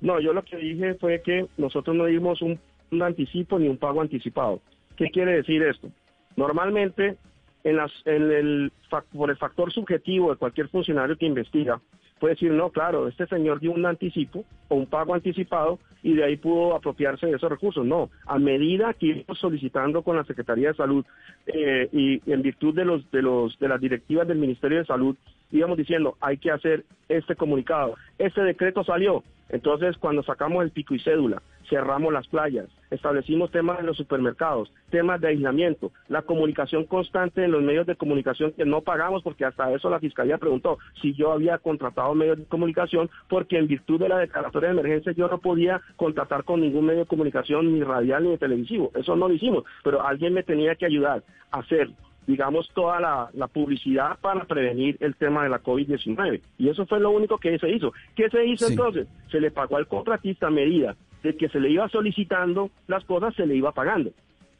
No, 0.00 0.20
yo 0.20 0.32
lo 0.32 0.42
que 0.42 0.56
dije 0.56 0.94
fue 0.94 1.22
que 1.22 1.46
nosotros 1.56 1.96
no 1.96 2.06
dimos 2.06 2.40
un 2.42 2.58
anticipo 3.02 3.58
ni 3.58 3.68
un 3.68 3.76
pago 3.76 4.00
anticipado. 4.00 4.60
¿Qué 4.96 5.10
quiere 5.10 5.32
decir 5.32 5.62
esto? 5.62 5.90
Normalmente, 6.36 7.16
en 7.64 7.76
las, 7.76 7.92
en 8.04 8.30
el, 8.30 8.72
por 9.12 9.30
el 9.30 9.36
factor 9.36 9.72
subjetivo 9.72 10.30
de 10.30 10.36
cualquier 10.36 10.68
funcionario 10.68 11.16
que 11.16 11.26
investiga, 11.26 11.80
puede 12.18 12.34
decir, 12.34 12.52
no, 12.52 12.70
claro, 12.70 13.08
este 13.08 13.26
señor 13.26 13.60
dio 13.60 13.72
un 13.72 13.84
anticipo 13.84 14.44
o 14.68 14.76
un 14.76 14.86
pago 14.86 15.14
anticipado 15.14 15.78
y 16.02 16.14
de 16.14 16.24
ahí 16.24 16.36
pudo 16.36 16.74
apropiarse 16.74 17.26
de 17.26 17.36
esos 17.36 17.50
recursos. 17.50 17.84
No, 17.84 18.10
a 18.26 18.38
medida 18.38 18.94
que 18.94 19.06
íbamos 19.06 19.38
solicitando 19.38 20.02
con 20.02 20.16
la 20.16 20.24
Secretaría 20.24 20.68
de 20.68 20.74
Salud 20.74 21.04
eh, 21.46 21.88
y 21.92 22.30
en 22.30 22.42
virtud 22.42 22.74
de, 22.74 22.84
los, 22.84 23.10
de, 23.10 23.22
los, 23.22 23.58
de 23.58 23.68
las 23.68 23.80
directivas 23.80 24.26
del 24.28 24.38
Ministerio 24.38 24.78
de 24.78 24.86
Salud, 24.86 25.16
íbamos 25.50 25.76
diciendo, 25.76 26.16
hay 26.20 26.38
que 26.38 26.50
hacer 26.50 26.84
este 27.08 27.36
comunicado. 27.36 27.94
Este 28.18 28.42
decreto 28.42 28.84
salió. 28.84 29.22
Entonces, 29.48 29.96
cuando 29.98 30.22
sacamos 30.22 30.64
el 30.64 30.70
pico 30.70 30.94
y 30.94 30.98
cédula, 30.98 31.42
cerramos 31.68 32.12
las 32.12 32.26
playas, 32.28 32.66
establecimos 32.90 33.50
temas 33.50 33.80
en 33.80 33.86
los 33.86 33.96
supermercados, 33.96 34.72
temas 34.90 35.20
de 35.20 35.28
aislamiento, 35.28 35.92
la 36.08 36.22
comunicación 36.22 36.84
constante 36.84 37.44
en 37.44 37.52
los 37.52 37.62
medios 37.62 37.86
de 37.86 37.96
comunicación 37.96 38.52
que 38.52 38.64
no 38.64 38.82
pagamos 38.82 39.22
porque 39.22 39.44
hasta 39.44 39.72
eso 39.72 39.90
la 39.90 40.00
Fiscalía 40.00 40.38
preguntó 40.38 40.78
si 41.00 41.14
yo 41.14 41.32
había 41.32 41.58
contratado 41.58 42.14
medios 42.14 42.38
de 42.38 42.44
comunicación 42.44 43.10
porque 43.28 43.58
en 43.58 43.66
virtud 43.66 44.00
de 44.00 44.08
la 44.08 44.18
declaratoria 44.18 44.68
de 44.68 44.78
emergencia 44.78 45.12
yo 45.12 45.28
no 45.28 45.38
podía 45.38 45.80
contratar 45.96 46.44
con 46.44 46.60
ningún 46.60 46.86
medio 46.86 47.00
de 47.00 47.06
comunicación 47.06 47.72
ni 47.72 47.82
radial 47.82 48.24
ni 48.24 48.36
televisivo. 48.38 48.90
Eso 48.94 49.16
no 49.16 49.28
lo 49.28 49.34
hicimos, 49.34 49.64
pero 49.82 50.04
alguien 50.04 50.34
me 50.34 50.42
tenía 50.42 50.74
que 50.74 50.86
ayudar 50.86 51.22
a 51.50 51.58
hacer 51.58 51.90
digamos, 52.26 52.68
toda 52.74 53.00
la, 53.00 53.46
publicidad 53.48 54.18
para 54.20 54.44
prevenir 54.44 54.96
el 55.00 55.14
tema 55.14 55.44
de 55.44 55.48
la 55.48 55.62
COVID-19. 55.62 56.40
Y 56.58 56.68
eso 56.68 56.84
fue 56.86 57.00
lo 57.00 57.10
único 57.10 57.38
que 57.38 57.58
se 57.58 57.70
hizo. 57.70 57.92
¿Qué 58.14 58.28
se 58.28 58.44
hizo 58.44 58.68
entonces? 58.68 59.06
Se 59.30 59.40
le 59.40 59.50
pagó 59.50 59.76
al 59.76 59.86
contratista 59.86 60.48
a 60.48 60.50
medida 60.50 60.96
de 61.22 61.36
que 61.36 61.48
se 61.48 61.60
le 61.60 61.70
iba 61.70 61.88
solicitando 61.88 62.70
las 62.88 63.04
cosas, 63.04 63.34
se 63.34 63.46
le 63.46 63.56
iba 63.56 63.72
pagando. 63.72 64.10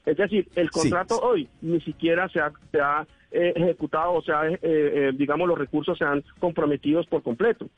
Es 0.04 0.16
decir, 0.16 0.48
el 0.54 0.70
contrato 0.70 1.18
hoy 1.20 1.48
ni 1.60 1.80
siquiera 1.80 2.28
se 2.28 2.40
ha, 2.40 3.06
eh, 3.32 3.52
ejecutado, 3.56 4.12
o 4.12 4.22
sea, 4.22 4.48
eh, 4.48 4.58
eh, 4.62 5.12
digamos, 5.14 5.48
los 5.48 5.58
recursos 5.58 5.98
se 5.98 6.04
han 6.04 6.22
comprometido 6.38 7.02
por 7.04 7.22
completo. 7.22 7.68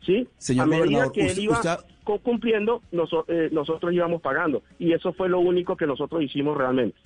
¿Sí? 0.00 0.28
Señor 0.36 0.64
a 0.64 0.66
medida 0.66 1.12
que 1.12 1.26
él 1.26 1.38
iba 1.38 1.60
cumpliendo, 2.22 2.82
nosotros 2.92 3.92
íbamos 3.92 4.20
pagando. 4.20 4.62
Y 4.78 4.92
eso 4.92 5.14
fue 5.14 5.30
lo 5.30 5.40
único 5.40 5.76
que 5.76 5.86
nosotros 5.86 6.22
hicimos 6.22 6.58
realmente. 6.58 6.96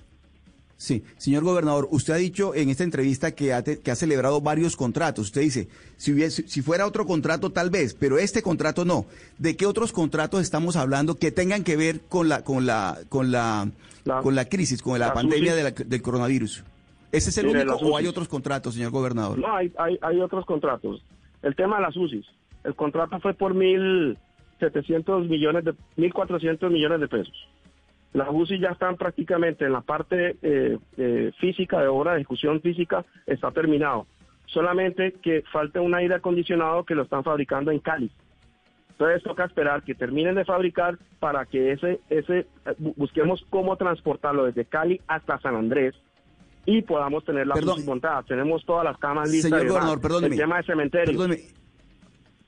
Sí, 0.79 1.03
señor 1.17 1.43
gobernador, 1.43 1.89
usted 1.91 2.13
ha 2.13 2.15
dicho 2.15 2.55
en 2.55 2.69
esta 2.69 2.85
entrevista 2.85 3.35
que 3.35 3.53
ha, 3.53 3.61
que 3.61 3.91
ha 3.91 3.95
celebrado 3.95 4.39
varios 4.39 4.77
contratos. 4.77 5.25
Usted 5.25 5.41
dice, 5.41 5.67
si, 5.97 6.13
hubiese, 6.13 6.47
si 6.47 6.61
fuera 6.61 6.87
otro 6.87 7.05
contrato 7.05 7.49
tal 7.49 7.69
vez, 7.69 7.93
pero 7.93 8.17
este 8.17 8.41
contrato 8.41 8.85
no. 8.85 9.05
¿De 9.37 9.57
qué 9.57 9.65
otros 9.65 9.91
contratos 9.91 10.41
estamos 10.41 10.77
hablando 10.77 11.15
que 11.15 11.33
tengan 11.33 11.65
que 11.65 11.75
ver 11.75 11.99
con 12.07 12.29
la 12.29 12.45
con 12.45 12.65
la 12.65 12.97
con 13.09 13.29
la, 13.29 13.69
con 14.23 14.35
la 14.35 14.45
crisis, 14.45 14.81
con 14.81 14.97
la, 14.97 15.13
pandemia 15.13 15.53
del 15.53 16.01
coronavirus? 16.01 16.63
¿Ese 17.11 17.29
es 17.29 17.37
el 17.39 17.47
único 17.47 17.75
o 17.75 17.97
hay 17.97 18.07
otros 18.07 18.29
contratos, 18.29 18.75
señor 18.75 18.91
gobernador? 18.91 19.37
No, 19.37 19.53
hay, 19.53 19.73
hay, 19.77 19.99
hay 20.01 20.21
otros 20.21 20.45
contratos. 20.45 21.03
El 21.41 21.57
tema 21.57 21.75
de 21.75 21.81
las 21.81 21.97
UCIs. 21.97 22.25
El 22.63 22.75
contrato 22.75 23.19
fue 23.19 23.33
por 23.33 23.53
mil 23.53 24.17
setecientos 24.61 25.27
millones 25.27 25.65
de 25.65 25.73
mil 25.97 26.13
cuatrocientos 26.13 26.71
millones 26.71 27.01
de 27.01 27.09
pesos. 27.09 27.49
Las 28.13 28.27
UCI 28.31 28.59
ya 28.59 28.69
están 28.69 28.97
prácticamente 28.97 29.65
en 29.65 29.73
la 29.73 29.81
parte 29.81 30.37
eh, 30.41 30.77
eh, 30.97 31.31
física, 31.39 31.79
de 31.79 31.87
obra 31.87 32.13
de 32.13 32.21
ejecución 32.21 32.61
física, 32.61 33.05
está 33.27 33.51
terminado. 33.51 34.07
Solamente 34.45 35.13
que 35.21 35.43
falta 35.51 35.79
un 35.79 35.93
aire 35.93 36.15
acondicionado 36.15 36.83
que 36.83 36.95
lo 36.95 37.03
están 37.03 37.23
fabricando 37.23 37.69
en 37.69 37.79
Cali. 37.79 38.09
Entonces 38.91 39.23
toca 39.23 39.45
esperar 39.45 39.83
que 39.83 39.93
terminen 39.93 40.35
de 40.35 40.43
fabricar 40.43 40.97
para 41.19 41.45
que 41.45 41.71
ese, 41.71 41.99
ese 42.09 42.47
busquemos 42.97 43.45
cómo 43.49 43.77
transportarlo 43.77 44.45
desde 44.45 44.65
Cali 44.65 44.99
hasta 45.07 45.39
San 45.39 45.55
Andrés 45.55 45.95
y 46.65 46.81
podamos 46.81 47.23
tener 47.23 47.47
la 47.47 47.55
UCI 47.55 47.83
montada. 47.83 48.23
Tenemos 48.23 48.65
todas 48.65 48.83
las 48.83 48.97
camas 48.97 49.29
listas. 49.29 49.51
Señor 49.51 49.67
gobernador, 49.67 50.01
perdóneme. 50.01 50.35
El 50.35 50.41
tema 50.41 50.57
de 50.57 50.63
cementerio 50.63 51.27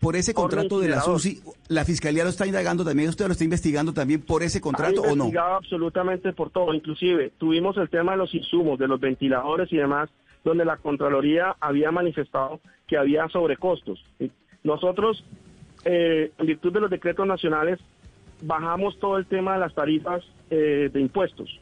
por 0.02 0.16
ese 0.16 0.34
contrato 0.34 0.80
de 0.80 0.90
la 0.90 1.00
SUSI, 1.00 1.42
¿la 1.68 1.86
Fiscalía 1.86 2.24
lo 2.24 2.32
está 2.32 2.48
indagando 2.48 2.84
también? 2.84 3.10
¿Usted 3.10 3.28
lo 3.28 3.34
está 3.34 3.44
investigando 3.44 3.94
también 3.94 4.22
por 4.22 4.42
ese 4.42 4.60
contrato 4.60 5.04
o 5.04 5.16
no? 5.16 5.32
absolutamente 5.40 6.34
por 6.34 6.50
todo. 6.50 6.74
Inclusive 6.74 7.32
tuvimos 7.38 7.78
el 7.78 7.88
tema 7.88 8.14
de 8.14 8.18
los 8.18 8.34
insumos, 8.34 8.80
de 8.80 8.88
los 8.88 9.00
ventiladores 9.00 9.72
y 9.72 9.78
demás, 9.78 10.10
donde 10.44 10.66
la 10.66 10.78
Contraloría 10.78 11.56
había 11.60 11.92
manifestado 11.92 12.60
que 12.88 12.98
había 12.98 13.30
sobrecostos. 13.30 14.04
Nosotros, 14.64 15.24
eh, 15.86 16.32
en 16.36 16.46
virtud 16.48 16.74
de 16.74 16.82
los 16.82 16.90
decretos 16.90 17.28
nacionales, 17.28 17.80
bajamos 18.42 18.98
todo 19.00 19.20
el 19.20 19.28
tema 19.28 19.54
de 19.54 19.60
las 19.60 19.76
tarifas 19.76 20.24
eh, 20.50 20.90
de 20.92 21.00
impuestos, 21.00 21.60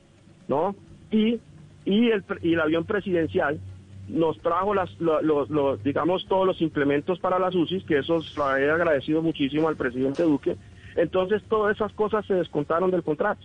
¿no? 0.48 0.76
Y, 1.12 1.42
y, 1.84 2.10
el, 2.10 2.24
y 2.42 2.54
el 2.54 2.62
avión 2.62 2.86
presidencial 2.86 3.60
nos 4.10 4.40
trajo 4.40 4.74
las, 4.74 4.90
los, 5.00 5.84
digamos, 5.84 6.26
todos 6.28 6.46
los 6.46 6.62
implementos 6.62 7.20
para 7.20 7.40
las 7.40 7.56
UCIs, 7.56 7.84
que 7.86 8.00
eso 8.00 8.20
lo 8.38 8.58
he 8.58 8.70
agradecido 8.70 9.22
muchísimo 9.22 9.68
al 9.68 9.78
presidente 9.78 10.24
Duque. 10.24 10.58
Entonces, 10.96 11.42
todas 11.48 11.76
esas 11.76 11.94
cosas 11.94 12.26
se 12.26 12.34
descontaron 12.34 12.92
del 12.92 13.04
contrato. 13.04 13.42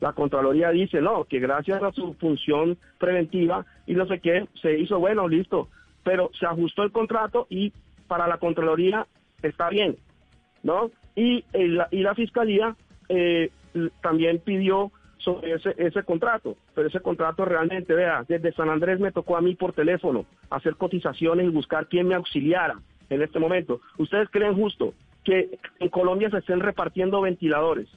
La 0.00 0.12
Contraloría 0.12 0.70
dice, 0.70 1.00
no, 1.00 1.24
que 1.24 1.38
gracias 1.38 1.82
a 1.82 1.92
su 1.92 2.14
función 2.14 2.78
preventiva 2.98 3.66
y 3.86 3.94
no 3.94 4.06
sé 4.06 4.18
qué, 4.20 4.46
se 4.60 4.78
hizo, 4.78 4.98
bueno, 4.98 5.28
listo, 5.28 5.68
pero 6.02 6.30
se 6.38 6.46
ajustó 6.46 6.82
el 6.82 6.92
contrato 6.92 7.46
y 7.50 7.72
para 8.08 8.26
la 8.26 8.38
Contraloría 8.38 9.06
está 9.42 9.68
bien, 9.68 9.96
¿no? 10.62 10.90
Y, 11.14 11.44
la, 11.52 11.88
y 11.90 12.00
la 12.00 12.14
Fiscalía 12.14 12.76
eh, 13.08 13.50
también 14.00 14.38
pidió 14.38 14.90
sobre 15.20 15.54
ese, 15.54 15.74
ese 15.78 16.02
contrato, 16.02 16.56
pero 16.74 16.88
ese 16.88 17.00
contrato 17.00 17.44
realmente, 17.44 17.94
vea, 17.94 18.24
desde 18.26 18.52
San 18.52 18.70
Andrés 18.70 19.00
me 19.00 19.12
tocó 19.12 19.36
a 19.36 19.40
mí 19.40 19.54
por 19.54 19.72
teléfono 19.72 20.26
hacer 20.50 20.76
cotizaciones 20.76 21.46
y 21.46 21.50
buscar 21.50 21.86
quién 21.86 22.08
me 22.08 22.14
auxiliara 22.14 22.78
en 23.08 23.22
este 23.22 23.38
momento. 23.38 23.80
¿Ustedes 23.98 24.28
creen 24.30 24.54
justo 24.54 24.94
que 25.24 25.58
en 25.78 25.88
Colombia 25.88 26.30
se 26.30 26.38
estén 26.38 26.60
repartiendo 26.60 27.20
ventiladores 27.20 27.88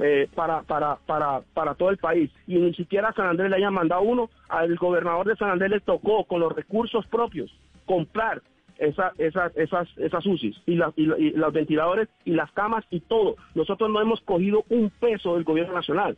eh, 0.00 0.28
para, 0.34 0.62
para, 0.62 0.96
para, 1.06 1.42
para 1.54 1.74
todo 1.74 1.90
el 1.90 1.98
país 1.98 2.30
y 2.46 2.56
ni 2.56 2.74
siquiera 2.74 3.08
a 3.08 3.14
San 3.14 3.28
Andrés 3.28 3.50
le 3.50 3.56
hayan 3.56 3.74
mandado 3.74 4.02
uno? 4.02 4.30
Al 4.48 4.74
gobernador 4.76 5.26
de 5.26 5.36
San 5.36 5.50
Andrés 5.50 5.70
le 5.70 5.80
tocó 5.80 6.24
con 6.24 6.40
los 6.40 6.52
recursos 6.52 7.06
propios 7.06 7.54
comprar 7.86 8.42
esa, 8.78 9.12
esas, 9.18 9.86
esas 9.96 10.26
UCIs 10.26 10.56
y, 10.66 10.72
y 10.96 11.30
los 11.30 11.52
ventiladores 11.52 12.08
y 12.24 12.32
las 12.32 12.50
camas 12.52 12.84
y 12.90 13.00
todo. 13.00 13.36
Nosotros 13.54 13.90
no 13.90 14.00
hemos 14.00 14.20
cogido 14.22 14.64
un 14.70 14.90
peso 14.90 15.34
del 15.34 15.44
gobierno 15.44 15.74
nacional 15.74 16.16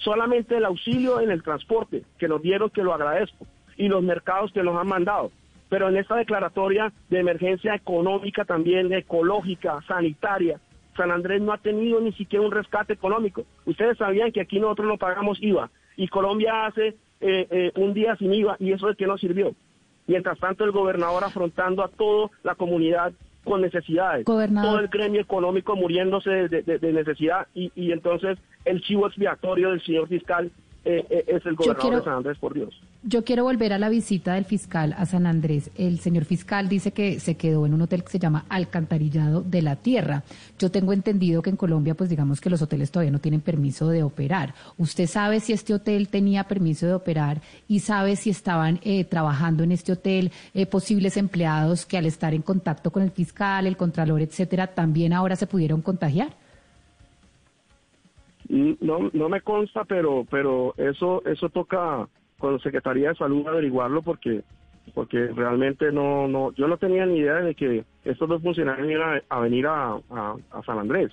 solamente 0.00 0.56
el 0.56 0.64
auxilio 0.64 1.20
en 1.20 1.30
el 1.30 1.42
transporte 1.42 2.02
que 2.18 2.28
nos 2.28 2.42
dieron, 2.42 2.70
que 2.70 2.82
lo 2.82 2.94
agradezco, 2.94 3.46
y 3.76 3.88
los 3.88 4.02
mercados 4.02 4.52
que 4.52 4.62
nos 4.62 4.76
han 4.76 4.88
mandado. 4.88 5.30
Pero 5.68 5.88
en 5.88 5.96
esta 5.96 6.16
declaratoria 6.16 6.92
de 7.08 7.20
emergencia 7.20 7.74
económica 7.74 8.44
también, 8.44 8.92
ecológica, 8.92 9.80
sanitaria, 9.86 10.60
San 10.96 11.10
Andrés 11.10 11.40
no 11.40 11.52
ha 11.52 11.58
tenido 11.58 12.00
ni 12.00 12.12
siquiera 12.12 12.44
un 12.44 12.52
rescate 12.52 12.92
económico. 12.92 13.44
Ustedes 13.64 13.96
sabían 13.96 14.32
que 14.32 14.40
aquí 14.40 14.58
nosotros 14.58 14.88
no 14.88 14.98
pagamos 14.98 15.40
IVA 15.40 15.70
y 15.96 16.08
Colombia 16.08 16.66
hace 16.66 16.88
eh, 17.20 17.46
eh, 17.50 17.72
un 17.76 17.94
día 17.94 18.16
sin 18.16 18.34
IVA 18.34 18.56
y 18.58 18.72
eso 18.72 18.90
es 18.90 18.96
que 18.96 19.06
no 19.06 19.16
sirvió. 19.16 19.54
Mientras 20.06 20.38
tanto 20.38 20.64
el 20.64 20.72
gobernador 20.72 21.22
afrontando 21.22 21.84
a 21.84 21.88
toda 21.88 22.30
la 22.42 22.54
comunidad 22.54 23.12
con 23.50 23.62
necesidades. 23.62 24.24
Todo 24.24 24.78
el 24.78 24.86
gremio 24.86 25.20
económico 25.20 25.74
muriéndose 25.74 26.30
de, 26.48 26.92
necesidad 26.92 27.48
y, 27.52 27.72
y, 27.74 27.90
entonces 27.90 28.38
el 28.64 28.80
chivo 28.80 29.08
expiatorio 29.08 29.70
del 29.70 29.82
señor 29.82 30.06
fiscal 30.06 30.52
eh, 30.82 31.04
eh, 31.10 31.24
es 31.26 31.44
el 31.44 31.56
gobernador 31.56 31.96
de 31.96 32.04
San 32.04 32.14
Andrés, 32.14 32.38
por 32.38 32.54
Dios. 32.54 32.80
Yo 33.02 33.22
quiero 33.22 33.44
volver 33.44 33.74
a 33.74 33.78
la 33.78 33.90
visita 33.90 34.34
del 34.34 34.46
fiscal 34.46 34.94
a 34.96 35.04
San 35.04 35.26
Andrés. 35.26 35.70
El 35.76 36.00
señor 36.00 36.24
fiscal 36.24 36.70
dice 36.70 36.92
que 36.92 37.20
se 37.20 37.36
quedó 37.36 37.66
en 37.66 37.74
un 37.74 37.82
hotel 37.82 38.02
que 38.02 38.12
se 38.12 38.18
llama 38.18 38.46
Alcantarillado 38.48 39.42
de 39.42 39.60
la 39.60 39.76
Tierra. 39.76 40.22
Yo 40.58 40.70
tengo 40.70 40.94
entendido 40.94 41.42
que 41.42 41.50
en 41.50 41.56
Colombia, 41.56 41.94
pues 41.94 42.08
digamos 42.08 42.40
que 42.40 42.48
los 42.48 42.62
hoteles 42.62 42.90
todavía 42.90 43.12
no 43.12 43.18
tienen 43.18 43.42
permiso 43.42 43.88
de 43.88 44.02
operar. 44.02 44.54
¿Usted 44.78 45.06
sabe 45.06 45.40
si 45.40 45.52
este 45.52 45.74
hotel 45.74 46.08
tenía 46.08 46.44
permiso 46.44 46.86
de 46.86 46.94
operar 46.94 47.42
y 47.68 47.80
sabe 47.80 48.16
si 48.16 48.30
estaban 48.30 48.80
eh, 48.82 49.04
trabajando 49.04 49.62
en 49.64 49.72
este 49.72 49.92
hotel 49.92 50.32
posibles 50.70 51.18
empleados 51.18 51.84
que 51.84 51.98
al 51.98 52.06
estar 52.06 52.32
en 52.32 52.42
contacto 52.42 52.90
con 52.90 53.02
el 53.02 53.10
fiscal, 53.10 53.66
el 53.66 53.76
contralor, 53.76 54.22
etcétera, 54.22 54.68
también 54.68 55.12
ahora 55.12 55.36
se 55.36 55.46
pudieron 55.46 55.82
contagiar? 55.82 56.34
No, 58.50 59.10
no 59.12 59.28
me 59.28 59.42
consta, 59.42 59.84
pero, 59.84 60.26
pero 60.28 60.74
eso, 60.76 61.22
eso 61.24 61.48
toca 61.50 62.08
con 62.40 62.54
la 62.54 62.58
Secretaría 62.58 63.10
de 63.10 63.14
Salud 63.14 63.46
averiguarlo 63.46 64.02
porque, 64.02 64.42
porque 64.92 65.28
realmente 65.28 65.92
no, 65.92 66.26
no, 66.26 66.52
yo 66.54 66.66
no 66.66 66.76
tenía 66.76 67.06
ni 67.06 67.18
idea 67.18 67.34
de 67.36 67.54
que 67.54 67.84
estos 68.04 68.28
dos 68.28 68.42
funcionarios 68.42 68.90
iban 68.90 69.22
a, 69.28 69.38
venir 69.38 69.68
a, 69.68 70.00
San 70.66 70.80
Andrés. 70.80 71.12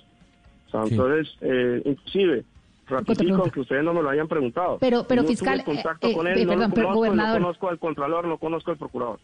Entonces, 0.72 1.32
eh, 1.40 1.80
inclusive, 1.84 2.44
ratifico 2.88 3.44
que 3.44 3.60
ustedes 3.60 3.84
no 3.84 3.94
me 3.94 4.02
lo 4.02 4.10
hayan 4.10 4.26
preguntado. 4.26 4.78
Pero, 4.80 5.04
pero 5.06 5.22
fiscal, 5.22 5.62
contacto 5.62 6.08
eh, 6.08 6.14
con 6.14 6.26
él, 6.26 6.38
eh, 6.38 6.44
no, 6.44 6.72
conozco, 6.72 7.68
al 7.68 7.78
Contralor, 7.78 8.26
no 8.26 8.38
conozco 8.38 8.72
al 8.72 8.78
Procurador. 8.78 9.20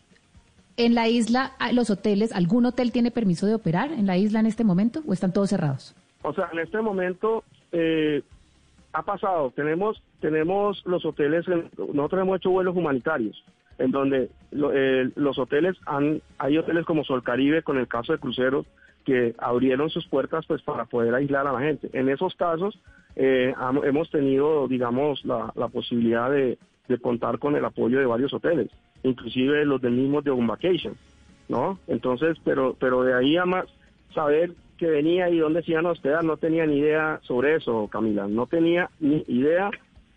En 0.77 0.95
la 0.95 1.09
isla, 1.09 1.55
ah, 1.59 1.73
los 1.73 1.91
hoteles, 1.91 2.31
¿algún 2.33 2.65
hotel 2.67 2.93
tiene 2.93 3.11
permiso 3.11 3.47
de 3.47 3.57
operar 3.57 3.91
en 3.91 4.07
la 4.07 4.17
isla 4.17 4.39
en 4.39 4.47
este 4.47 4.63
momento 4.63 5.03
o 5.05 5.13
están 5.13 5.33
todos 5.33 5.51
cerrados? 5.51 5.97
O 6.23 6.33
sea, 6.33 6.49
en 6.53 6.61
este 6.61 6.81
momento 6.81 7.45
eh, 7.75 8.23
ha 8.93 9.03
pasado, 9.03 9.53
tenemos, 9.55 10.01
tenemos 10.21 10.81
los 10.87 11.05
hoteles, 11.05 11.45
nosotros 11.49 12.23
hemos 12.23 12.37
hecho 12.37 12.51
vuelos 12.51 12.77
humanitarios, 12.77 13.45
en 13.79 13.91
donde 13.91 14.31
eh, 14.53 15.11
los 15.17 15.37
hoteles 15.39 15.77
han, 15.85 16.23
hay 16.39 16.57
hoteles 16.57 16.87
como 16.87 17.03
Sol 17.03 17.25
Caribe 17.25 17.63
con 17.63 17.77
el 17.77 17.89
caso 17.89 18.13
de 18.13 18.21
cruceros 18.21 18.67
que 19.05 19.35
abrieron 19.39 19.91
sus 19.91 20.07
puertas 20.07 20.47
pues 20.47 20.63
para 20.63 20.85
poder 20.85 21.13
aislar 21.15 21.49
a 21.49 21.53
la 21.53 21.59
gente. 21.59 21.91
En 21.93 22.09
esos 22.09 22.37
casos 22.37 22.79
eh, 23.17 23.53
hemos 23.83 24.11
tenido, 24.11 24.69
digamos, 24.69 25.25
la, 25.25 25.69
posibilidad 25.73 26.31
de, 26.31 26.57
contar 27.03 27.41
con 27.41 27.57
el 27.57 27.65
apoyo 27.65 27.99
de 27.99 28.07
varios 28.07 28.33
hoteles, 28.33 28.71
inclusive 29.03 29.65
los 29.65 29.83
del 29.83 29.95
mismo 29.95 30.23
de 30.23 30.31
un 30.31 30.47
vacation, 30.47 30.95
¿no? 31.49 31.81
Entonces, 31.89 32.39
pero, 32.45 32.77
pero 32.79 33.03
de 33.03 33.15
ahí 33.15 33.37
a 33.37 33.45
más 33.45 33.67
saber 34.15 34.53
que 34.79 34.87
venía 34.87 35.31
y 35.31 35.39
dónde 35.39 35.63
se 35.63 35.73
iban 35.73 35.87
a 35.87 35.91
hospedar, 35.91 36.25
no 36.25 36.37
tenía 36.37 36.67
ni 36.67 36.79
idea 36.79 37.21
sobre 37.23 37.57
eso, 37.57 37.89
Camila, 37.89 38.27
no 38.27 38.47
tenía 38.47 38.91
ni 39.01 39.25
idea 39.29 39.71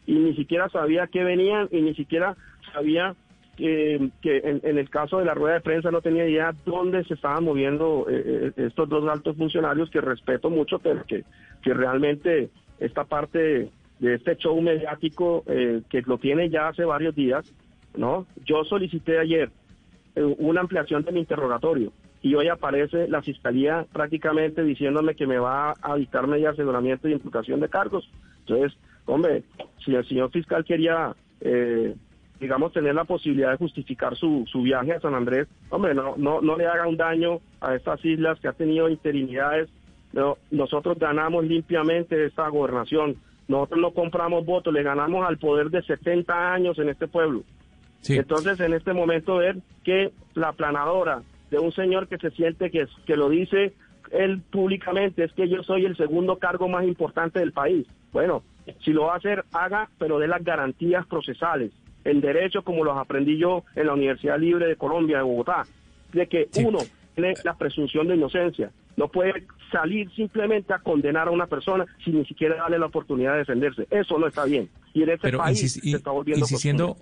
y 0.05 0.13
ni 0.13 0.35
siquiera 0.35 0.69
sabía 0.69 1.07
qué 1.07 1.23
venían 1.23 1.67
y 1.71 1.81
ni 1.81 1.93
siquiera 1.93 2.35
sabía 2.73 3.15
que, 3.57 4.09
que 4.21 4.37
en, 4.37 4.77
el 4.77 4.89
caso 4.89 5.17
de 5.17 5.25
la 5.25 5.33
rueda 5.33 5.55
de 5.55 5.61
prensa 5.61 5.91
no 5.91 6.01
tenía 6.01 6.27
idea 6.27 6.53
dónde 6.65 7.03
se 7.05 7.15
estaban 7.15 7.43
moviendo 7.43 8.05
eh, 8.09 8.53
eh, 8.55 8.65
estos 8.67 8.87
dos 8.87 9.07
altos 9.09 9.35
funcionarios 9.35 9.89
que 9.89 9.99
respeto 9.99 10.49
mucho, 10.49 10.79
pero 10.79 11.03
que, 11.05 11.23
que 11.61 11.73
realmente 11.73 12.49
esta 12.79 13.03
parte 13.03 13.69
de 13.99 14.13
este 14.13 14.37
show 14.37 14.59
mediático 14.61 15.43
eh, 15.47 15.81
que 15.89 16.03
lo 16.03 16.19
tiene 16.19 16.49
ya 16.49 16.67
hace 16.67 16.85
varios 16.85 17.15
días, 17.15 17.51
¿no? 17.95 18.27
Yo 18.45 18.63
solicité 18.63 19.19
ayer 19.19 19.49
una 20.39 20.61
ampliación 20.61 21.03
de 21.03 21.11
mi 21.11 21.19
interrogatorio 21.19 21.91
y 22.21 22.33
hoy 22.35 22.47
aparece 22.47 23.07
la 23.07 23.21
fiscalía 23.21 23.85
prácticamente 23.91 24.63
diciéndome 24.63 25.15
que 25.15 25.27
me 25.27 25.37
va 25.37 25.73
a 25.81 25.95
dictar 25.95 26.27
medidas 26.27 26.57
de 26.57 26.63
aseguramiento 26.63 27.07
y 27.07 27.13
imputación 27.13 27.59
de 27.59 27.69
cargos. 27.69 28.09
Entonces, 28.39 28.77
hombre, 29.05 29.43
si 29.83 29.93
el 29.93 30.07
señor 30.07 30.31
fiscal 30.31 30.65
quería, 30.65 31.15
eh, 31.41 31.95
digamos, 32.39 32.73
tener 32.73 32.95
la 32.95 33.03
posibilidad 33.05 33.51
de 33.51 33.57
justificar 33.57 34.15
su, 34.15 34.45
su 34.51 34.61
viaje 34.61 34.93
a 34.93 34.99
San 34.99 35.13
Andrés, 35.13 35.47
hombre, 35.69 35.93
no, 35.93 36.15
no, 36.17 36.41
no 36.41 36.57
le 36.57 36.65
haga 36.65 36.87
un 36.87 36.97
daño 36.97 37.39
a 37.61 37.75
estas 37.75 38.03
islas 38.03 38.39
que 38.39 38.47
ha 38.47 38.53
tenido 38.53 38.89
interinidades. 38.89 39.69
No, 40.13 40.37
nosotros 40.51 40.97
ganamos 40.97 41.45
limpiamente 41.45 42.25
esta 42.25 42.47
gobernación. 42.47 43.17
Nosotros 43.47 43.79
no 43.79 43.91
compramos 43.91 44.45
votos, 44.45 44.73
le 44.73 44.83
ganamos 44.83 45.25
al 45.27 45.37
poder 45.37 45.69
de 45.69 45.81
70 45.83 46.53
años 46.53 46.79
en 46.79 46.89
este 46.89 47.07
pueblo. 47.07 47.43
Entonces, 48.07 48.59
en 48.59 48.73
este 48.73 48.93
momento, 48.93 49.37
ver 49.37 49.57
que 49.83 50.11
la 50.33 50.53
planadora 50.53 51.21
de 51.49 51.59
un 51.59 51.71
señor 51.71 52.07
que 52.07 52.17
se 52.17 52.31
siente 52.31 52.71
que, 52.71 52.87
que 53.05 53.15
lo 53.15 53.29
dice 53.29 53.73
él 54.11 54.41
públicamente, 54.51 55.23
es 55.23 55.33
que 55.33 55.49
yo 55.49 55.63
soy 55.63 55.85
el 55.85 55.97
segundo 55.97 56.37
cargo 56.37 56.67
más 56.67 56.85
importante 56.85 57.39
del 57.39 57.51
país. 57.51 57.85
Bueno, 58.11 58.43
si 58.83 58.91
lo 58.91 59.03
va 59.03 59.13
a 59.13 59.17
hacer, 59.17 59.43
haga, 59.51 59.89
pero 59.97 60.19
de 60.19 60.27
las 60.27 60.43
garantías 60.43 61.05
procesales, 61.07 61.71
en 62.03 62.21
derecho 62.21 62.63
como 62.63 62.83
los 62.83 62.97
aprendí 62.97 63.37
yo 63.37 63.63
en 63.75 63.87
la 63.87 63.93
Universidad 63.93 64.39
Libre 64.39 64.67
de 64.67 64.75
Colombia, 64.75 65.17
de 65.17 65.23
Bogotá, 65.23 65.63
de 66.13 66.27
que 66.27 66.47
uno 66.63 66.79
tiene 67.15 67.33
la 67.43 67.55
presunción 67.55 68.07
de 68.07 68.15
inocencia. 68.15 68.71
No 68.95 69.09
puede 69.09 69.45
salir 69.71 70.09
simplemente 70.15 70.73
a 70.73 70.79
condenar 70.79 71.27
a 71.27 71.31
una 71.31 71.47
persona 71.47 71.85
sin 72.03 72.17
ni 72.17 72.25
siquiera 72.25 72.55
darle 72.55 72.79
la 72.79 72.87
oportunidad 72.87 73.33
de 73.33 73.39
defenderse. 73.39 73.87
Eso 73.91 74.17
no 74.17 74.27
está 74.27 74.45
bien. 74.45 74.69
Y 74.93 75.03
en 75.03 75.09
este 75.09 75.37
país 75.37 75.73
se 75.73 75.97
está 75.97 76.11
volviendo 76.11 76.45
insistiendo, 76.45 76.97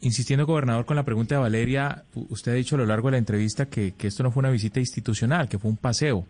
Insistiendo, 0.00 0.44
gobernador, 0.44 0.84
con 0.84 0.96
la 0.96 1.04
pregunta 1.04 1.36
de 1.36 1.40
Valeria, 1.40 2.04
usted 2.14 2.52
ha 2.52 2.54
dicho 2.54 2.74
a 2.74 2.78
lo 2.78 2.86
largo 2.86 3.08
de 3.08 3.12
la 3.12 3.18
entrevista 3.18 3.70
que, 3.70 3.94
esto 4.02 4.22
no 4.22 4.30
fue 4.30 4.40
una 4.40 4.50
visita 4.50 4.78
institucional, 4.78 5.48
que 5.48 5.58
fue 5.58 5.70
un 5.70 5.78
paseo. 5.78 6.26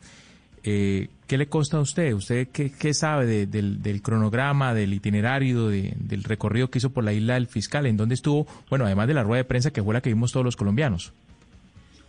Eh, 0.62 1.08
¿Qué 1.26 1.36
le 1.36 1.48
consta 1.48 1.78
a 1.78 1.80
usted? 1.80 2.12
¿Usted 2.14 2.48
qué, 2.48 2.94
sabe 2.94 3.46
del, 3.46 4.02
cronograma, 4.02 4.74
del 4.74 4.94
itinerario, 4.94 5.68
del 5.68 6.22
recorrido 6.22 6.68
que 6.68 6.78
hizo 6.78 6.90
por 6.90 7.02
la 7.04 7.12
isla 7.12 7.34
del 7.34 7.48
fiscal? 7.48 7.86
¿En 7.86 7.96
dónde 7.96 8.14
estuvo? 8.14 8.46
Bueno, 8.70 8.86
además 8.86 9.08
de 9.08 9.14
la 9.14 9.24
rueda 9.24 9.42
de 9.42 9.48
prensa 9.48 9.72
que 9.72 9.82
fue 9.82 9.92
la 9.92 10.00
que 10.00 10.10
vimos 10.10 10.32
todos 10.32 10.44
los 10.44 10.56
colombianos. 10.56 11.12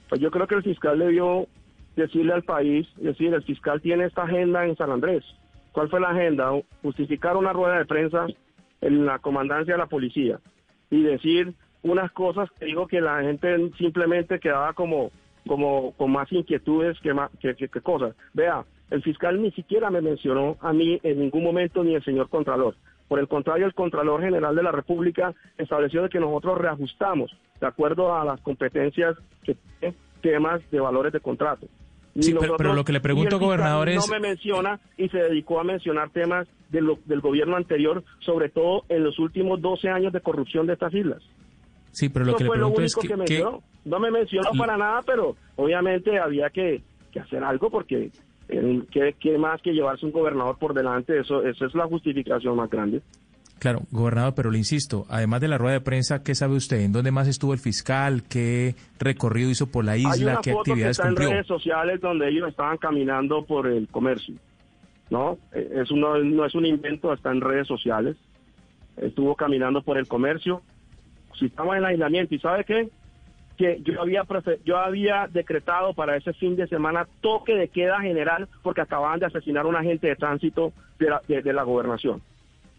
Pues 0.08 0.22
yo 0.22 0.30
creo 0.30 0.46
que 0.48 0.56
el 0.56 0.64
fiscal 0.64 1.00
debió 1.00 1.48
decirle 1.96 2.34
al 2.34 2.44
país, 2.44 2.88
decir, 2.98 3.34
el 3.34 3.44
fiscal 3.44 3.82
tiene 3.82 4.06
esta 4.06 4.24
agenda 4.24 4.66
en 4.66 4.76
San 4.76 4.92
Andrés. 4.92 5.24
¿Cuál 5.72 5.90
fue 5.90 6.00
la 6.00 6.10
agenda? 6.10 6.52
Justificar 6.84 7.36
una 7.36 7.54
rueda 7.54 7.80
de 7.80 7.86
prensa 7.86 8.28
en 8.82 9.06
la 9.06 9.18
comandancia 9.20 9.74
de 9.74 9.80
la 9.80 9.88
policía 9.88 10.40
y 10.96 11.04
decir 11.04 11.54
unas 11.84 12.12
cosas 12.12 12.50
que 12.58 12.66
digo 12.66 12.88
que 12.88 13.02
la 13.02 13.22
gente 13.22 13.72
simplemente 13.78 14.40
quedaba 14.40 14.74
como 14.74 15.12
como 15.48 15.92
con 15.92 16.12
más 16.12 16.32
inquietudes 16.32 17.00
que, 17.02 17.14
más, 17.14 17.30
que, 17.40 17.68
cosas. 17.84 18.16
Vea, 18.34 18.66
el 18.90 19.04
fiscal 19.04 19.40
ni 19.40 19.52
siquiera 19.52 19.92
me 19.92 20.02
mencionó 20.02 20.58
a 20.60 20.74
mí 20.74 21.00
en 21.04 21.20
ningún 21.20 21.44
momento 21.44 21.84
ni 21.84 21.94
el 21.94 22.04
señor 22.04 22.30
Contralor. 22.30 22.76
Por 23.08 23.20
el 23.20 23.28
contrario, 23.28 23.68
el 23.68 23.76
Contralor 23.76 24.22
General 24.22 24.56
de 24.56 24.64
la 24.64 24.72
República 24.72 25.36
estableció 25.60 26.10
que 26.10 26.20
nosotros 26.20 26.58
reajustamos 26.58 27.32
de 27.62 27.68
acuerdo 27.68 28.16
a 28.16 28.26
las 28.26 28.42
competencias 28.42 29.16
que 29.44 29.56
temas 30.22 30.60
de 30.72 30.80
valores 30.80 31.14
de 31.14 31.20
contrato. 31.20 31.68
Sí, 32.20 32.34
pero, 32.58 32.74
lo 32.74 32.86
que 32.86 32.94
le 32.94 33.02
pregunto, 33.02 33.40
gobernador, 33.40 33.90
es... 33.90 33.98
No 33.98 34.14
me 34.14 34.20
menciona 34.22 34.80
y 34.98 35.10
se 35.10 35.18
dedicó 35.18 35.60
a 35.60 35.66
mencionar 35.66 36.10
temas 36.12 36.48
del 36.70 37.22
gobierno 37.22 37.58
anterior, 37.58 38.04
sobre 38.20 38.50
todo 38.50 38.84
en 38.90 39.04
los 39.04 39.20
últimos 39.20 39.62
12 39.62 39.90
años 39.90 40.14
de 40.14 40.22
corrupción 40.22 40.66
de 40.66 40.74
estas 40.74 40.94
islas. 40.94 41.22
Sí, 41.92 42.10
pero 42.10 42.26
lo 42.26 42.36
que 42.36 42.44
le 42.44 42.50
pregunto 42.50 42.82
es 42.82 42.96
que, 42.96 43.46
No 43.86 44.00
me 44.00 44.12
mencionó 44.12 44.52
para 44.58 44.78
nada, 44.78 45.02
pero 45.06 45.36
obviamente 45.56 46.20
había 46.20 46.50
que, 46.50 46.82
hacer 47.20 47.44
algo 47.44 47.70
porque 47.70 48.12
¿qué, 48.48 49.38
más 49.38 49.62
que 49.62 49.72
llevarse 49.72 50.06
un 50.06 50.12
gobernador 50.12 50.58
por 50.58 50.74
delante? 50.74 51.20
Eso, 51.20 51.42
esa 51.46 51.66
es 51.66 51.76
la 51.76 51.86
justificación 51.86 52.56
más 52.58 52.70
grande. 52.70 53.02
Claro, 53.60 53.84
gobernador, 53.90 54.34
pero 54.36 54.52
le 54.52 54.58
insisto, 54.58 55.06
además 55.10 55.42
de 55.42 55.48
la 55.48 55.58
rueda 55.58 55.76
de 55.76 55.82
prensa, 55.82 56.24
¿qué 56.24 56.36
sabe 56.36 56.56
usted? 56.56 56.82
¿En 56.82 56.92
dónde 56.92 57.12
más 57.12 57.28
estuvo 57.28 57.54
el 57.54 57.60
fiscal? 57.60 58.24
¿Qué 58.30 58.76
recorrido 59.00 59.50
hizo 59.50 59.68
por 59.68 59.86
la 59.86 59.98
isla? 59.98 60.12
Hay 60.14 60.24
una 60.24 60.42
¿Qué 60.42 60.52
foto 60.52 60.72
actividades 60.72 60.98
que 60.98 61.08
está 61.08 61.24
en 61.24 61.30
redes 61.30 61.48
sociales 61.48 62.02
donde 62.02 62.30
ellos 62.30 62.50
estaban 62.50 62.78
caminando 62.78 63.46
por 63.46 63.68
el 63.68 63.88
comercio. 63.88 64.36
¿No? 65.10 65.38
Eh, 65.54 65.82
es 65.84 65.92
uno, 65.92 66.18
no 66.18 66.46
es 66.46 66.56
un 66.56 66.66
invento, 66.66 67.14
está 67.14 67.32
en 67.32 67.42
redes 67.42 67.68
sociales. 67.68 68.18
Estuvo 68.98 69.36
caminando 69.36 69.82
por 69.82 69.98
el 69.98 70.08
comercio. 70.08 70.62
Si 71.40 71.46
estaba 71.46 71.78
en 71.78 71.86
aislamiento, 71.86 72.36
¿y 72.36 72.40
sabe 72.40 72.66
qué? 72.66 72.90
Que 73.58 73.82
yo 73.84 74.02
había, 74.02 74.24
yo 74.66 74.78
había 74.78 75.28
decretado 75.32 75.94
para 75.94 76.18
ese 76.18 76.34
fin 76.34 76.56
de 76.56 76.68
semana 76.68 77.08
toque 77.22 77.56
de 77.56 77.70
queda 77.70 78.02
general 78.02 78.50
porque 78.64 78.82
acababan 78.82 79.20
de 79.20 79.28
asesinar 79.28 79.66
a 79.66 79.70
un 79.70 79.76
agente 79.76 80.08
de 80.08 80.16
tránsito 80.16 80.74
de 81.00 81.54
la 81.54 81.64
gobernación. 81.64 82.22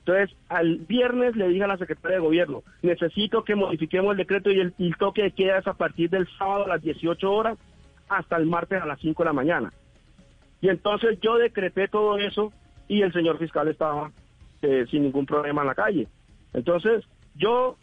Entonces, 0.06 0.36
al 0.48 0.76
viernes 0.86 1.34
le 1.34 1.48
dije 1.48 1.64
a 1.64 1.66
la 1.66 1.78
secretaria 1.78 2.18
de 2.18 2.22
gobierno, 2.22 2.62
necesito 2.80 3.42
que 3.42 3.56
modifiquemos 3.56 4.12
el 4.12 4.18
decreto 4.18 4.52
y 4.52 4.60
el, 4.60 4.72
toque 5.00 5.24
de 5.24 5.30
queda 5.32 5.58
es 5.58 5.66
a 5.66 5.74
partir 5.74 6.10
del 6.10 6.28
sábado 6.38 6.64
a 6.64 6.68
las 6.68 6.82
18 6.82 7.32
horas 7.32 7.58
hasta 8.08 8.36
el 8.36 8.46
martes 8.46 8.80
a 8.80 8.86
las 8.86 9.00
5 9.00 9.20
de 9.20 9.26
la 9.26 9.32
mañana. 9.32 9.72
Y 10.60 10.68
entonces 10.68 11.18
yo 11.20 11.38
decreté 11.38 11.88
todo 11.88 12.18
eso 12.18 12.52
y 12.86 13.02
el 13.02 13.12
señor 13.12 13.38
fiscal 13.38 13.66
estaba 13.66 14.12
eh, 14.62 14.86
sin 14.92 15.02
ningún 15.02 15.26
problema 15.26 15.62
en 15.62 15.66
la 15.66 15.74
calle. 15.74 16.06
Entonces, 16.54 17.02
yo 17.34 17.76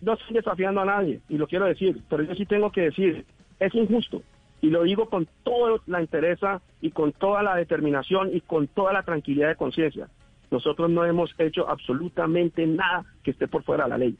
no 0.00 0.14
estoy 0.14 0.34
desafiando 0.34 0.80
a 0.80 0.84
nadie, 0.84 1.20
y 1.28 1.38
lo 1.38 1.46
quiero 1.46 1.66
decir, 1.66 2.02
pero 2.10 2.24
yo 2.24 2.34
sí 2.34 2.44
tengo 2.44 2.72
que 2.72 2.82
decir, 2.82 3.24
es 3.60 3.72
injusto. 3.72 4.20
Y 4.60 4.70
lo 4.70 4.82
digo 4.82 5.08
con 5.08 5.28
toda 5.44 5.78
la 5.86 6.00
interés 6.00 6.40
y 6.80 6.90
con 6.90 7.12
toda 7.12 7.44
la 7.44 7.54
determinación 7.54 8.34
y 8.34 8.40
con 8.40 8.66
toda 8.66 8.92
la 8.92 9.04
tranquilidad 9.04 9.46
de 9.46 9.54
conciencia. 9.54 10.08
Nosotros 10.50 10.90
no 10.90 11.04
hemos 11.04 11.34
hecho 11.38 11.68
absolutamente 11.68 12.66
nada 12.66 13.04
que 13.22 13.32
esté 13.32 13.48
por 13.48 13.62
fuera 13.62 13.84
de 13.84 13.90
la 13.90 13.98
ley. 13.98 14.16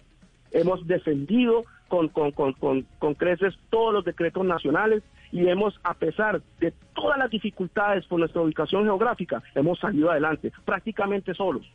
Hemos 0.50 0.86
defendido 0.86 1.64
con, 1.88 2.08
con, 2.08 2.32
con, 2.32 2.52
con, 2.52 3.14
creces 3.14 3.54
todos 3.70 3.92
los 3.92 4.04
decretos 4.04 4.44
nacionales 4.44 5.02
y 5.32 5.46
hemos, 5.48 5.78
a 5.82 5.94
pesar 5.94 6.42
de 6.60 6.72
todas 6.94 7.18
las 7.18 7.30
dificultades 7.30 8.06
por 8.06 8.18
nuestra 8.18 8.42
ubicación 8.42 8.84
geográfica, 8.84 9.42
hemos 9.54 9.78
salido 9.78 10.10
adelante, 10.10 10.52
prácticamente 10.64 11.34
solos. 11.34 11.66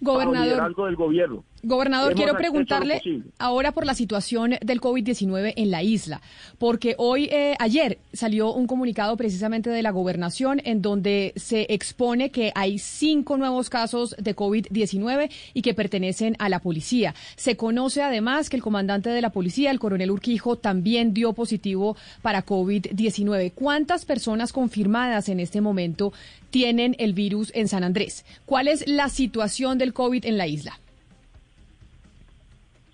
Gobernador, 0.00 0.74
del 0.86 0.96
gobierno. 0.96 1.44
Gobernador, 1.62 2.14
quiero 2.14 2.36
preguntarle 2.36 3.02
ahora 3.38 3.72
por 3.72 3.84
la 3.84 3.94
situación 3.94 4.54
del 4.60 4.80
COVID-19 4.80 5.54
en 5.56 5.70
la 5.70 5.82
isla, 5.82 6.20
porque 6.58 6.94
hoy, 6.98 7.24
eh, 7.32 7.56
ayer, 7.58 7.98
salió 8.12 8.52
un 8.52 8.66
comunicado 8.66 9.16
precisamente 9.16 9.68
de 9.70 9.82
la 9.82 9.90
gobernación 9.90 10.60
en 10.64 10.82
donde 10.82 11.32
se 11.36 11.66
expone 11.68 12.30
que 12.30 12.52
hay 12.54 12.78
cinco 12.78 13.36
nuevos 13.36 13.70
casos 13.70 14.14
de 14.18 14.36
COVID-19 14.36 15.30
y 15.52 15.62
que 15.62 15.74
pertenecen 15.74 16.36
a 16.38 16.48
la 16.48 16.60
policía. 16.60 17.14
Se 17.36 17.56
conoce 17.56 18.02
además 18.02 18.48
que 18.50 18.56
el 18.56 18.62
comandante 18.62 19.10
de 19.10 19.20
la 19.20 19.30
policía, 19.30 19.70
el 19.70 19.80
coronel 19.80 20.12
Urquijo, 20.12 20.56
también 20.56 21.12
dio 21.12 21.32
positivo 21.32 21.96
para 22.22 22.46
COVID-19. 22.46 23.52
¿Cuántas 23.54 24.04
personas 24.04 24.52
confirmadas 24.52 25.28
en 25.28 25.40
este 25.40 25.60
momento 25.60 26.12
tienen 26.50 26.94
el 26.98 27.14
virus 27.14 27.50
en 27.54 27.66
San 27.66 27.82
Andrés? 27.82 28.24
¿Cuál 28.46 28.68
es 28.68 28.86
la 28.86 29.08
situación 29.08 29.78
del 29.78 29.92
COVID 29.92 30.24
en 30.24 30.38
la 30.38 30.46
isla? 30.46 30.78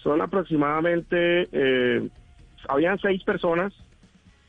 Son 0.05 0.21
aproximadamente, 0.21 1.49
eh, 1.51 2.09
habían 2.69 2.99
seis 2.99 3.25
personas 3.25 3.73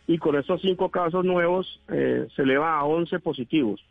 y 0.06 0.18
con 0.18 0.36
estos 0.36 0.62
cinco 0.62 0.91
casos 0.91 1.24
nuevos 1.24 1.82
eh, 1.88 2.28
se 2.36 2.41
eleva 2.41 2.78
a 2.78 2.84
11 2.84 3.22
positivos 3.22 3.82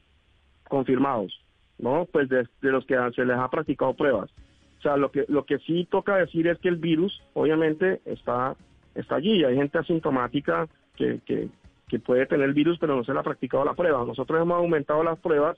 confirmados, 0.68 1.42
¿no? 1.78 2.06
Pues 2.12 2.28
de, 2.28 2.46
los 2.60 2.84
que 2.84 2.96
se 3.16 3.24
les 3.24 3.38
ha 3.38 3.48
practicado 3.48 3.94
pruebas. 3.94 4.30
O 4.78 4.82
sea, 4.82 4.98
lo 4.98 5.10
que, 5.10 5.24
lo 5.28 5.46
que 5.46 5.58
sí 5.60 5.88
toca 5.90 6.16
decir 6.16 6.48
es 6.48 6.58
que 6.58 6.68
el 6.68 6.76
virus, 6.76 7.22
obviamente, 7.32 8.02
está, 8.04 8.54
está 8.94 9.16
allí. 9.16 9.42
Hay 9.42 9.56
gente 9.56 9.78
asintomática 9.78 10.68
que, 10.96 11.20
que, 11.24 11.48
que 11.88 11.98
puede 11.98 12.26
tener 12.26 12.46
el 12.46 12.54
virus, 12.54 12.78
pero 12.78 12.94
no 12.94 13.04
se 13.04 13.14
le 13.14 13.20
ha 13.20 13.22
practicado 13.22 13.64
la 13.64 13.72
prueba. 13.72 14.04
Nosotros 14.04 14.38
hemos 14.38 14.58
aumentado 14.58 15.02
las 15.02 15.18
pruebas, 15.18 15.56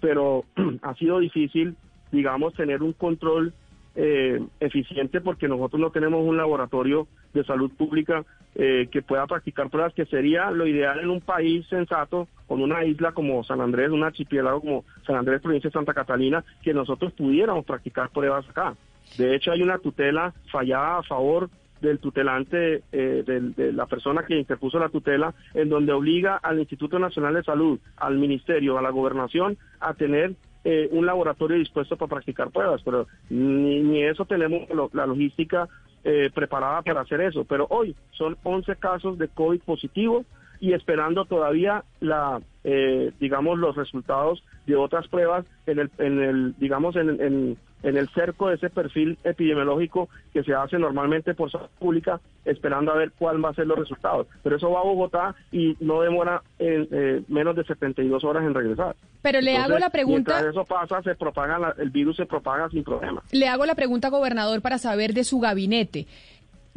pero 0.00 0.44
ha 0.82 0.94
sido 0.94 1.18
difícil, 1.18 1.74
digamos, 2.12 2.54
tener 2.54 2.84
un 2.84 2.92
control 2.92 3.52
eh, 3.94 4.40
eficiente 4.60 5.20
porque 5.20 5.48
nosotros 5.48 5.80
no 5.80 5.90
tenemos 5.90 6.24
un 6.24 6.36
laboratorio 6.36 7.08
de 7.34 7.44
salud 7.44 7.70
pública 7.76 8.24
eh, 8.54 8.88
que 8.90 9.02
pueda 9.02 9.26
practicar 9.26 9.70
pruebas, 9.70 9.94
que 9.94 10.06
sería 10.06 10.50
lo 10.50 10.66
ideal 10.66 11.00
en 11.00 11.10
un 11.10 11.20
país 11.20 11.66
sensato, 11.68 12.28
con 12.46 12.62
una 12.62 12.84
isla 12.84 13.12
como 13.12 13.44
San 13.44 13.60
Andrés, 13.60 13.90
un 13.90 14.04
archipiélago 14.04 14.60
como 14.60 14.84
San 15.06 15.16
Andrés, 15.16 15.40
provincia 15.40 15.68
de 15.68 15.74
Santa 15.74 15.94
Catalina, 15.94 16.44
que 16.62 16.74
nosotros 16.74 17.12
pudiéramos 17.12 17.64
practicar 17.64 18.10
pruebas 18.10 18.48
acá. 18.48 18.74
De 19.18 19.34
hecho, 19.34 19.52
hay 19.52 19.62
una 19.62 19.78
tutela 19.78 20.34
fallada 20.50 20.98
a 20.98 21.02
favor 21.02 21.48
del 21.80 21.98
tutelante, 21.98 22.82
eh, 22.92 23.24
de, 23.26 23.72
la 23.72 23.86
persona 23.86 24.24
que 24.26 24.38
interpuso 24.38 24.78
la 24.78 24.88
tutela, 24.88 25.34
en 25.54 25.68
donde 25.68 25.92
obliga 25.92 26.36
al 26.36 26.58
Instituto 26.58 26.98
Nacional 26.98 27.34
de 27.34 27.42
Salud, 27.42 27.78
al 27.96 28.18
Ministerio, 28.18 28.78
a 28.78 28.82
la 28.82 28.90
Gobernación, 28.90 29.56
a 29.80 29.94
tener 29.94 30.34
eh, 30.64 30.88
un 30.92 31.06
laboratorio 31.06 31.56
dispuesto 31.56 31.96
para 31.96 32.10
practicar 32.10 32.50
pruebas, 32.50 32.82
pero 32.84 33.06
ni, 33.30 33.80
ni 33.80 34.04
eso 34.04 34.24
tenemos 34.24 34.68
la 34.92 35.06
logística 35.06 35.68
eh, 36.04 36.30
preparada 36.34 36.82
para 36.82 37.02
hacer 37.02 37.20
eso. 37.20 37.44
Pero 37.44 37.66
hoy 37.70 37.94
son 38.12 38.36
11 38.42 38.76
casos 38.76 39.18
de 39.18 39.28
COVID 39.28 39.60
positivo 39.60 40.24
y 40.60 40.72
esperando 40.74 41.24
todavía 41.24 41.84
la, 42.00 42.40
eh, 42.64 43.12
digamos, 43.20 43.58
los 43.58 43.76
resultados 43.76 44.42
de 44.66 44.76
otras 44.76 45.08
pruebas 45.08 45.46
en 45.66 45.78
el, 45.78 45.90
en 45.98 46.22
el 46.22 46.54
digamos, 46.58 46.96
en, 46.96 47.20
en, 47.20 47.58
en 47.82 47.96
el 47.96 48.08
cerco 48.10 48.48
de 48.48 48.56
ese 48.56 48.70
perfil 48.70 49.18
epidemiológico 49.24 50.08
que 50.32 50.42
se 50.42 50.54
hace 50.54 50.78
normalmente 50.78 51.34
por 51.34 51.50
salud 51.50 51.68
pública, 51.78 52.20
esperando 52.44 52.92
a 52.92 52.96
ver 52.96 53.12
cuál 53.18 53.44
va 53.44 53.50
a 53.50 53.54
ser 53.54 53.66
los 53.66 53.78
resultados. 53.78 54.26
Pero 54.42 54.56
eso 54.56 54.70
va 54.70 54.80
a 54.80 54.84
Bogotá 54.84 55.34
y 55.52 55.76
no 55.80 56.00
demora 56.02 56.42
en, 56.58 56.88
eh, 56.90 57.22
menos 57.28 57.56
de 57.56 57.64
72 57.64 58.24
horas 58.24 58.44
en 58.44 58.54
regresar. 58.54 58.96
Pero 59.22 59.40
le 59.40 59.56
hago 59.56 59.78
la 59.78 59.90
pregunta. 59.90 60.32
Mientras 60.32 60.54
eso 60.54 60.64
pasa, 60.64 61.02
se 61.02 61.14
propaga 61.14 61.74
el 61.78 61.90
virus 61.90 62.16
se 62.16 62.26
propaga 62.26 62.68
sin 62.70 62.84
problema. 62.84 63.22
Le 63.32 63.48
hago 63.48 63.66
la 63.66 63.74
pregunta, 63.74 64.08
gobernador, 64.08 64.60
para 64.62 64.78
saber 64.78 65.14
de 65.14 65.24
su 65.24 65.40
gabinete 65.40 66.06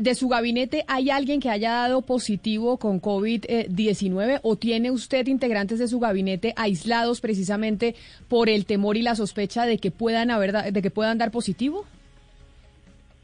de 0.03 0.15
su 0.15 0.27
gabinete 0.27 0.83
hay 0.89 1.09
alguien 1.09 1.39
que 1.39 1.49
haya 1.49 1.71
dado 1.71 2.01
positivo 2.01 2.77
con 2.77 3.01
COVID-19 3.01 4.41
o 4.43 4.57
tiene 4.57 4.91
usted 4.91 5.27
integrantes 5.27 5.79
de 5.79 5.87
su 5.87 5.99
gabinete 5.99 6.53
aislados 6.57 7.21
precisamente 7.21 7.95
por 8.27 8.49
el 8.49 8.65
temor 8.65 8.97
y 8.97 9.01
la 9.01 9.15
sospecha 9.15 9.65
de 9.65 9.77
que 9.77 9.91
puedan 9.91 10.29
haber 10.29 10.73
de 10.73 10.81
que 10.81 10.91
puedan 10.91 11.17
dar 11.17 11.31
positivo? 11.31 11.85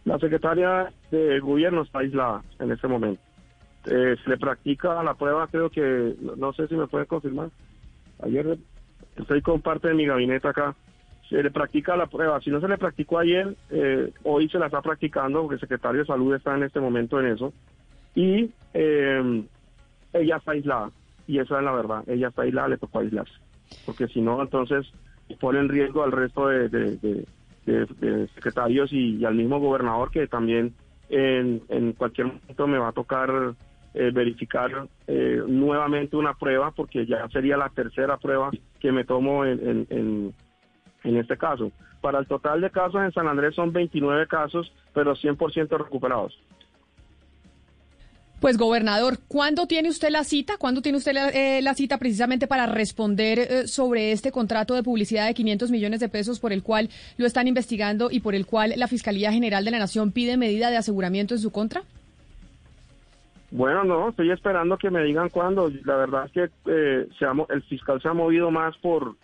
La 0.06 0.18
secretaria 0.20 0.89
de 1.12 1.39
gobierno 1.42 1.84
está 1.84 2.00
aislada 2.00 2.44
en 2.60 2.72
este 2.72 2.88
momento. 2.88 3.22
Eh, 3.86 4.15
se 4.24 4.30
le 4.30 4.38
practica 4.38 5.04
la 5.04 5.15
prueba, 5.15 5.48
creo 5.48 5.70
que, 5.70 6.15
no 6.38 6.54
sé 6.54 6.68
si 6.68 6.76
me 6.76 6.88
puede 6.88 7.06
confirmar. 7.06 7.50
Ayer 8.24 8.58
estoy 9.18 9.42
con 9.42 9.62
parte 9.62 9.89
de 9.89 9.96
mi 9.96 10.06
gabinete 10.06 10.48
acá 10.48 10.76
se 11.30 11.44
le 11.44 11.52
practica 11.52 11.96
la 11.96 12.08
prueba. 12.08 12.42
Si 12.42 12.50
no 12.50 12.60
se 12.60 12.68
le 12.68 12.78
practicó 12.78 13.20
ayer, 13.20 13.56
eh, 13.70 14.12
hoy 14.24 14.50
se 14.50 14.58
la 14.58 14.65
está 14.65 14.82
practicando 14.82 15.42
porque 15.42 15.56
el 15.56 15.62
secretario 15.62 16.02
de 16.02 16.08
salud 16.08 16.34
está 16.34 16.56
en 16.56 16.63
este 16.63 16.80
momento 16.80 17.20
en 17.20 17.28
eso. 17.28 17.54
Y 18.15 18.52
eh, 18.74 19.44
ella 20.13 20.38
está 20.38 20.52
aislada. 20.54 20.92
Y 21.28 21.38
esa 21.38 21.60
es 21.60 21.63
la 21.63 21.72
verdad. 21.72 22.04
Ella 22.08 22.30
está 22.30 22.42
aislada, 22.42 22.70
le 22.70 22.78
tocó 22.78 23.00
aislarse. 23.00 23.34
Porque 23.86 24.08
si 24.08 24.22
no, 24.22 24.42
entonces 24.42 24.92
pone 25.39 25.60
en 25.60 25.70
riesgo 25.70 26.04
al 26.04 26.12
resto 26.12 26.48
de, 26.48 27.26
secretarios 28.34 28.92
y, 28.92 29.24
al 29.24 29.36
mismo 29.36 29.60
gobernador 29.60 30.10
que 30.10 30.26
también 30.26 30.74
en, 31.10 31.62
en 31.70 31.94
cualquier 31.94 32.28
momento 32.28 32.68
me 32.68 32.80
va 32.80 32.88
a 32.88 32.94
tocar 32.94 33.54
eh, 33.94 34.10
verificar 34.12 34.88
nuevamente 35.48 36.15
una 36.15 36.34
prueba 36.34 36.72
porque 36.72 37.06
ya 37.06 37.28
sería 37.30 37.58
la 37.58 37.70
tercera 37.70 38.18
prueba 38.18 38.50
que 38.80 38.92
me 38.92 39.04
tomo 39.04 39.46
en 39.46 39.86
en 39.92 40.34
este 41.04 41.38
caso. 41.38 41.72
Para 42.02 42.20
el 42.20 42.28
total 42.28 42.62
de 42.62 42.70
casos 42.70 43.02
en 43.04 43.12
San 43.12 43.28
Andrés 43.28 43.56
son 43.56 43.74
29 43.74 44.28
casos, 44.28 44.72
pero 44.94 45.16
100% 45.16 45.78
recuperados. 45.78 46.38
Pues 48.40 48.58
gobernador, 48.58 49.18
¿cuándo 49.28 49.68
tiene 49.68 49.90
usted 49.90 50.12
la 50.12 50.24
cita? 50.24 50.56
¿Cuándo 50.58 50.82
tiene 50.82 50.98
usted 50.98 51.12
la, 51.12 51.30
eh, 51.30 51.62
cita 51.76 51.98
precisamente 51.98 52.48
para 52.48 52.68
responder 52.68 53.40
eh, 53.40 53.68
sobre 53.68 54.14
este 54.14 54.32
contrato 54.32 54.76
de 54.76 54.84
publicidad 54.84 55.28
de 55.28 55.34
500 55.34 55.72
millones 55.72 56.00
de 56.00 56.08
pesos 56.08 56.40
por 56.40 56.54
el 56.54 56.64
cual 56.64 56.90
lo 57.18 57.26
están 57.26 57.50
investigando 57.50 58.10
y 58.10 58.22
por 58.22 58.36
el 58.36 58.46
cual 58.46 58.74
la 58.78 58.88
Fiscalía 58.88 59.34
General 59.34 59.66
de 59.66 59.72
la 59.72 59.80
Nación 59.80 60.14
pide 60.14 60.38
medida 60.38 60.70
de 60.70 60.78
aseguramiento 60.78 61.34
en 61.34 61.42
su 61.42 61.52
contra? 61.52 61.82
Bueno, 63.52 63.84
no, 63.84 64.10
estoy 64.10 64.32
esperando 64.32 64.78
que 64.78 64.90
me 64.90 65.04
digan 65.04 65.28
cuándo. 65.28 65.70
La 65.84 65.98
verdad 65.98 66.26
es 66.28 66.32
que 66.32 66.50
eh, 66.68 67.08
el 67.50 67.64
fiscal 67.64 68.02
se 68.02 68.08
ha 68.08 68.14
movido 68.14 68.52
más 68.52 68.78
por 68.78 69.16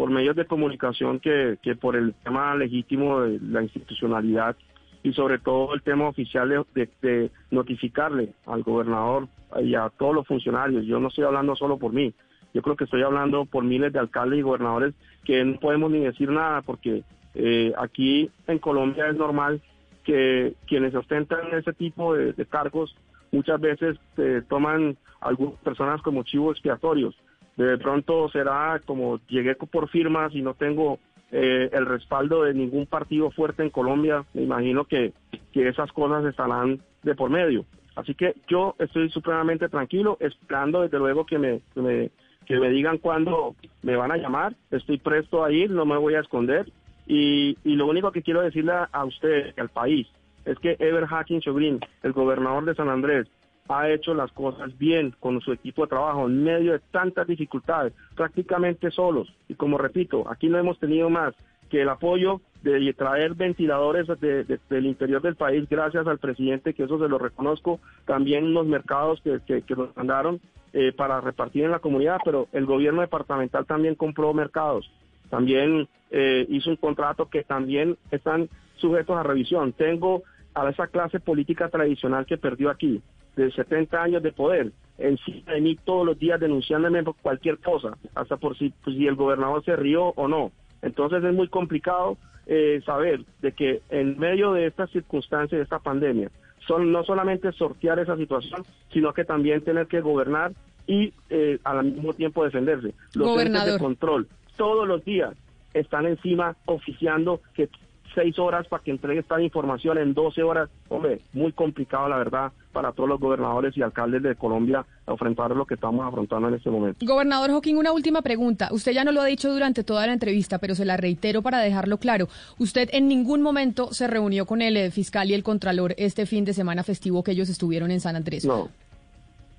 por 0.00 0.08
medios 0.08 0.34
de 0.34 0.46
comunicación 0.46 1.20
que, 1.20 1.58
que 1.60 1.76
por 1.76 1.94
el 1.94 2.14
tema 2.24 2.54
legítimo 2.54 3.20
de 3.20 3.38
la 3.38 3.62
institucionalidad 3.62 4.56
y 5.02 5.12
sobre 5.12 5.38
todo 5.38 5.74
el 5.74 5.82
tema 5.82 6.08
oficial 6.08 6.64
de, 6.74 6.88
de, 7.02 7.30
notificarle 7.50 8.32
al 8.46 8.62
gobernador 8.62 9.28
y 9.62 9.74
a 9.74 9.90
todos 9.90 10.14
los 10.14 10.26
funcionarios. 10.26 10.86
Yo 10.86 11.00
no 11.00 11.08
estoy 11.08 11.24
hablando 11.24 11.54
solo 11.54 11.76
por 11.76 11.92
mí, 11.92 12.14
yo 12.54 12.62
creo 12.62 12.76
que 12.76 12.84
estoy 12.84 13.02
hablando 13.02 13.44
por 13.44 13.62
miles 13.62 13.92
de 13.92 13.98
alcaldes 13.98 14.38
y 14.38 14.42
gobernadores 14.42 14.94
que 15.22 15.44
no 15.44 15.60
podemos 15.60 15.90
ni 15.90 15.98
decir 15.98 16.30
nada 16.30 16.62
porque 16.62 17.04
eh, 17.34 17.74
aquí 17.76 18.30
en 18.46 18.58
Colombia 18.58 19.06
es 19.06 19.16
normal 19.16 19.60
que 20.02 20.54
quienes 20.66 20.94
ostentan 20.94 21.52
ese 21.52 21.74
tipo 21.74 22.14
de, 22.14 22.32
cargos 22.46 22.96
muchas 23.32 23.60
veces 23.60 23.98
eh, 24.16 24.40
toman 24.48 24.96
algunas 25.20 25.60
personas 25.60 26.00
como 26.00 26.22
chivos 26.22 26.52
expiatorios 26.52 27.14
de 27.56 27.78
pronto 27.78 28.28
será 28.30 28.80
como 28.84 29.20
llegué 29.28 29.54
por 29.54 29.88
firmas 29.88 30.34
y 30.34 30.42
no 30.42 30.54
tengo 30.54 30.98
eh, 31.32 31.70
el 31.72 31.86
respaldo 31.86 32.42
de 32.42 32.54
ningún 32.54 32.86
partido 32.86 33.30
fuerte 33.30 33.62
en 33.62 33.70
Colombia, 33.70 34.24
me 34.34 34.42
imagino 34.42 34.84
que, 34.84 35.12
que 35.52 35.68
esas 35.68 35.92
cosas 35.92 36.24
estarán 36.24 36.80
de 37.02 37.14
por 37.14 37.30
medio. 37.30 37.64
Así 37.96 38.14
que 38.14 38.34
yo 38.48 38.74
estoy 38.78 39.10
supremamente 39.10 39.68
tranquilo, 39.68 40.16
esperando 40.20 40.82
desde 40.82 40.98
luego 40.98 41.26
que 41.26 41.38
me, 41.38 41.60
que 41.74 42.58
me, 42.58 42.70
digan 42.70 42.98
cuándo 42.98 43.54
me 43.82 43.96
van 43.96 44.10
a 44.10 44.16
llamar. 44.16 44.54
Estoy 44.70 44.98
presto 44.98 45.44
a 45.44 45.52
ir, 45.52 45.70
no 45.70 45.84
me 45.84 45.96
voy 45.96 46.14
a 46.14 46.20
esconder. 46.20 46.70
Y, 47.06 47.58
y 47.64 47.74
lo 47.74 47.86
único 47.86 48.10
que 48.12 48.22
quiero 48.22 48.40
decirle 48.40 48.72
a 48.90 49.04
usted, 49.04 49.52
al 49.58 49.68
país, 49.68 50.06
es 50.44 50.58
que 50.58 50.76
Ever 50.78 51.06
Hacking 51.06 51.40
Chogrin, 51.40 51.80
el 52.02 52.12
gobernador 52.12 52.64
de 52.64 52.74
San 52.74 52.88
Andrés, 52.88 53.26
ha 53.70 53.88
hecho 53.88 54.14
las 54.14 54.32
cosas 54.32 54.76
bien 54.78 55.14
con 55.20 55.40
su 55.40 55.52
equipo 55.52 55.82
de 55.82 55.90
trabajo 55.90 56.26
en 56.26 56.42
medio 56.42 56.72
de 56.72 56.80
tantas 56.90 57.26
dificultades, 57.28 57.92
prácticamente 58.16 58.90
solos. 58.90 59.32
Y 59.48 59.54
como 59.54 59.78
repito, 59.78 60.28
aquí 60.28 60.48
no 60.48 60.58
hemos 60.58 60.78
tenido 60.80 61.08
más 61.08 61.34
que 61.70 61.82
el 61.82 61.88
apoyo 61.88 62.40
de 62.64 62.92
traer 62.94 63.34
ventiladores 63.34 64.08
del 64.20 64.86
interior 64.86 65.22
del 65.22 65.36
país, 65.36 65.68
gracias 65.68 66.04
al 66.06 66.18
presidente, 66.18 66.74
que 66.74 66.82
eso 66.82 66.98
se 66.98 67.08
lo 67.08 67.16
reconozco, 67.16 67.78
también 68.06 68.52
los 68.52 68.66
mercados 68.66 69.22
que, 69.22 69.62
que, 69.62 69.76
nos 69.76 69.96
mandaron 69.96 70.40
eh, 70.72 70.92
para 70.92 71.20
repartir 71.20 71.64
en 71.64 71.70
la 71.70 71.78
comunidad, 71.78 72.18
pero 72.24 72.48
el 72.52 72.66
gobierno 72.66 73.02
departamental 73.02 73.66
también 73.66 73.94
compró 73.94 74.34
mercados, 74.34 74.90
también 75.30 75.88
eh, 76.10 76.44
hizo 76.48 76.70
un 76.70 76.76
contrato 76.76 77.30
que 77.30 77.44
también 77.44 77.96
están 78.10 78.48
sujetos 78.76 79.16
a 79.16 79.22
revisión. 79.22 79.72
Tengo 79.72 80.24
a 80.54 80.68
esa 80.68 80.88
clase 80.88 81.20
política 81.20 81.68
tradicional 81.68 82.26
que 82.26 82.36
perdió 82.36 82.68
aquí, 82.68 83.00
de 83.40 83.52
70 83.52 84.02
años 84.02 84.22
de 84.22 84.32
poder 84.32 84.72
encima 84.98 85.52
de 85.52 85.60
mí 85.60 85.76
todos 85.84 86.06
los 86.06 86.18
días 86.18 86.38
denunciándome 86.38 87.02
por 87.02 87.16
cualquier 87.16 87.58
cosa, 87.58 87.96
hasta 88.14 88.36
por 88.36 88.56
si, 88.58 88.70
pues, 88.84 88.96
si 88.96 89.06
el 89.06 89.16
gobernador 89.16 89.64
se 89.64 89.74
rió 89.76 90.08
o 90.16 90.28
no. 90.28 90.52
Entonces 90.82 91.24
es 91.24 91.34
muy 91.34 91.48
complicado 91.48 92.18
eh, 92.46 92.80
saber 92.84 93.24
de 93.40 93.52
que 93.52 93.80
en 93.90 94.18
medio 94.18 94.52
de 94.52 94.66
estas 94.66 94.90
circunstancias, 94.90 95.58
de 95.58 95.64
esta 95.64 95.78
pandemia, 95.78 96.30
son 96.66 96.92
no 96.92 97.02
solamente 97.04 97.50
sortear 97.52 97.98
esa 97.98 98.16
situación, 98.16 98.62
sino 98.92 99.12
que 99.14 99.24
también 99.24 99.62
tener 99.62 99.86
que 99.86 100.00
gobernar 100.00 100.52
y 100.86 101.12
eh, 101.30 101.58
al 101.64 101.84
mismo 101.84 102.12
tiempo 102.12 102.44
defenderse. 102.44 102.94
Los 103.14 103.40
entes 103.40 103.64
de 103.64 103.78
control 103.78 104.28
todos 104.60 104.86
los 104.86 105.02
días 105.06 105.34
están 105.72 106.04
encima 106.04 106.54
oficiando 106.66 107.40
que 107.54 107.70
seis 108.14 108.38
horas 108.38 108.66
para 108.68 108.82
que 108.82 108.90
entregue 108.90 109.20
esta 109.20 109.40
información 109.40 109.98
en 109.98 110.14
12 110.14 110.42
horas. 110.42 110.70
Hombre, 110.88 111.20
muy 111.32 111.52
complicado 111.52 112.08
la 112.08 112.18
verdad 112.18 112.52
para 112.72 112.92
todos 112.92 113.08
los 113.08 113.20
gobernadores 113.20 113.76
y 113.76 113.82
alcaldes 113.82 114.22
de 114.22 114.36
Colombia 114.36 114.84
enfrentar 115.06 115.50
lo 115.50 115.66
que 115.66 115.74
estamos 115.74 116.06
afrontando 116.06 116.48
en 116.48 116.54
este 116.54 116.70
momento. 116.70 117.04
Gobernador 117.04 117.50
Joaquín, 117.50 117.76
una 117.76 117.92
última 117.92 118.22
pregunta. 118.22 118.68
Usted 118.70 118.92
ya 118.92 119.04
no 119.04 119.12
lo 119.12 119.20
ha 119.20 119.26
dicho 119.26 119.52
durante 119.52 119.84
toda 119.84 120.06
la 120.06 120.12
entrevista, 120.12 120.58
pero 120.58 120.74
se 120.74 120.84
la 120.84 120.96
reitero 120.96 121.42
para 121.42 121.58
dejarlo 121.58 121.98
claro. 121.98 122.28
Usted 122.58 122.88
en 122.92 123.08
ningún 123.08 123.42
momento 123.42 123.92
se 123.92 124.06
reunió 124.06 124.46
con 124.46 124.62
el 124.62 124.76
eh, 124.76 124.90
fiscal 124.90 125.30
y 125.30 125.34
el 125.34 125.42
contralor 125.42 125.94
este 125.96 126.26
fin 126.26 126.44
de 126.44 126.52
semana 126.52 126.82
festivo 126.82 127.22
que 127.22 127.32
ellos 127.32 127.48
estuvieron 127.48 127.90
en 127.90 128.00
San 128.00 128.16
Andrés. 128.16 128.44
No, 128.44 128.68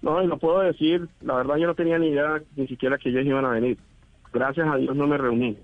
no, 0.02 0.24
y 0.24 0.28
lo 0.28 0.38
puedo 0.38 0.60
decir. 0.62 1.08
La 1.22 1.36
verdad 1.36 1.58
yo 1.58 1.68
no 1.68 1.76
tenía 1.76 2.00
ni 2.00 2.10
idea 2.10 2.42
ni 2.56 2.68
siquiera 2.68 2.98
que 2.98 3.10
ellos 3.10 3.26
iban 3.26 3.46
a 3.46 3.50
venir. 3.50 3.78
Gracias 4.34 4.68
a 4.68 4.78
Dios 4.78 4.96
no 4.96 5.08
me 5.08 5.18
reuní, 5.18 5.58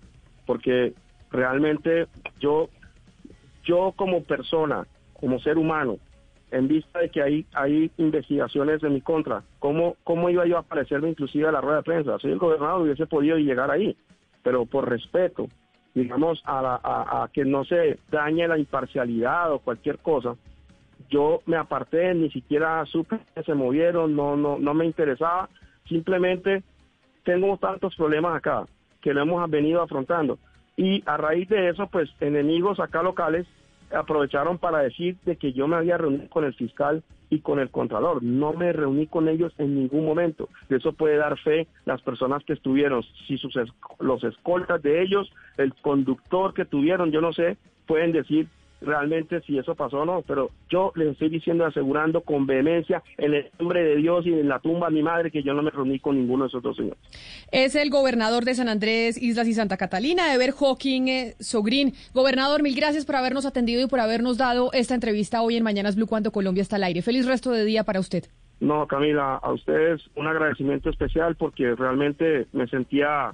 porque 0.45 0.93
realmente 1.31 2.07
yo 2.39 2.69
yo 3.67 3.93
como 3.95 4.23
persona, 4.23 4.87
como 5.13 5.39
ser 5.39 5.57
humano, 5.57 5.97
en 6.51 6.67
vista 6.67 6.99
de 6.99 7.09
que 7.09 7.21
hay, 7.21 7.45
hay 7.53 7.91
investigaciones 7.97 8.81
en 8.81 8.93
mi 8.93 9.01
contra, 9.01 9.43
¿cómo, 9.59 9.97
¿cómo 10.03 10.29
iba 10.29 10.45
yo 10.45 10.57
a 10.57 10.61
aparecerme 10.61 11.09
inclusive 11.09 11.47
a 11.47 11.51
la 11.51 11.61
rueda 11.61 11.77
de 11.77 11.83
prensa? 11.83 12.17
Soy 12.19 12.31
el 12.31 12.39
gobernador, 12.39 12.81
hubiese 12.81 13.05
podido 13.05 13.37
llegar 13.37 13.69
ahí, 13.69 13.97
pero 14.43 14.65
por 14.65 14.89
respeto 14.89 15.49
digamos, 15.97 16.41
a, 16.45 17.23
a, 17.23 17.27
que 17.33 17.43
no 17.43 17.65
se 17.65 17.97
dañe 18.11 18.47
la 18.47 18.59
imparcialidad 18.59 19.51
o 19.51 19.59
cualquier 19.59 19.97
cosa, 19.97 20.35
yo 21.09 21.41
me 21.47 21.57
aparté, 21.57 22.13
ni 22.13 22.29
siquiera 22.29 22.85
supe 22.85 23.19
que 23.33 23.41
se 23.41 23.55
movieron, 23.55 24.15
no, 24.15 24.37
no, 24.37 24.59
no 24.59 24.73
me 24.75 24.85
interesaba, 24.85 25.49
simplemente 25.87 26.61
tengo 27.23 27.57
tantos 27.57 27.95
problemas 27.95 28.35
acá 28.35 28.67
que 29.01 29.13
lo 29.13 29.23
hemos 29.23 29.49
venido 29.49 29.81
afrontando. 29.81 30.37
Y 30.77 31.03
a 31.07 31.17
raíz 31.17 31.49
de 31.49 31.69
eso, 31.69 31.87
pues 31.87 32.09
enemigos 32.21 32.79
acá 32.79 33.01
locales 33.03 33.47
aprovecharon 33.91 34.59
para 34.59 34.79
decir 34.79 35.17
de 35.25 35.35
que 35.35 35.51
yo 35.51 35.67
me 35.67 35.75
había 35.75 35.97
reunido 35.97 36.29
con 36.29 36.45
el 36.45 36.53
fiscal 36.53 37.03
y 37.29 37.39
con 37.39 37.59
el 37.59 37.69
contralor. 37.71 38.21
No 38.21 38.53
me 38.53 38.71
reuní 38.71 39.07
con 39.07 39.27
ellos 39.27 39.53
en 39.57 39.75
ningún 39.75 40.05
momento. 40.05 40.49
De 40.69 40.77
eso 40.77 40.93
puede 40.93 41.17
dar 41.17 41.37
fe 41.39 41.67
las 41.85 42.01
personas 42.01 42.43
que 42.43 42.53
estuvieron, 42.53 43.03
si 43.27 43.37
sus 43.37 43.57
los 43.99 44.23
escoltas 44.23 44.81
de 44.83 45.01
ellos, 45.01 45.31
el 45.57 45.73
conductor 45.73 46.53
que 46.53 46.65
tuvieron, 46.65 47.11
yo 47.11 47.21
no 47.21 47.33
sé, 47.33 47.57
pueden 47.85 48.11
decir 48.11 48.47
realmente 48.81 49.41
si 49.41 49.57
eso 49.57 49.75
pasó 49.75 49.99
o 49.99 50.05
no, 50.05 50.21
pero 50.21 50.51
yo 50.69 50.91
les 50.95 51.09
estoy 51.09 51.29
diciendo, 51.29 51.65
asegurando 51.65 52.21
con 52.21 52.45
vehemencia 52.45 53.01
en 53.17 53.33
el 53.33 53.49
nombre 53.59 53.83
de 53.83 53.95
Dios 53.95 54.25
y 54.25 54.33
en 54.33 54.47
la 54.47 54.59
tumba 54.59 54.87
de 54.89 54.95
mi 54.95 55.03
madre 55.03 55.31
que 55.31 55.43
yo 55.43 55.53
no 55.53 55.63
me 55.63 55.71
reuní 55.71 55.99
con 55.99 56.17
ninguno 56.17 56.43
de 56.43 56.49
esos 56.49 56.63
dos 56.63 56.75
señores. 56.75 56.99
Es 57.51 57.75
el 57.75 57.89
gobernador 57.89 58.45
de 58.45 58.55
San 58.55 58.69
Andrés, 58.69 59.21
Islas 59.21 59.47
y 59.47 59.53
Santa 59.53 59.77
Catalina, 59.77 60.33
Eber 60.33 60.51
Hawking 60.51 61.07
eh, 61.07 61.35
Sogrin. 61.39 61.93
Gobernador, 62.13 62.61
mil 62.61 62.75
gracias 62.75 63.05
por 63.05 63.15
habernos 63.15 63.45
atendido 63.45 63.81
y 63.81 63.87
por 63.87 63.99
habernos 63.99 64.37
dado 64.37 64.71
esta 64.73 64.95
entrevista 64.95 65.41
hoy 65.41 65.57
en 65.57 65.63
Mañanas 65.63 65.95
Blue 65.95 66.07
cuando 66.07 66.31
Colombia 66.31 66.61
está 66.61 66.75
al 66.75 66.83
aire. 66.83 67.01
Feliz 67.01 67.25
resto 67.25 67.51
de 67.51 67.65
día 67.65 67.83
para 67.83 67.99
usted. 67.99 68.25
No, 68.59 68.87
Camila, 68.87 69.35
a 69.35 69.53
ustedes 69.53 70.01
un 70.15 70.27
agradecimiento 70.27 70.89
especial 70.89 71.35
porque 71.35 71.75
realmente 71.75 72.47
me 72.53 72.67
sentía, 72.67 73.33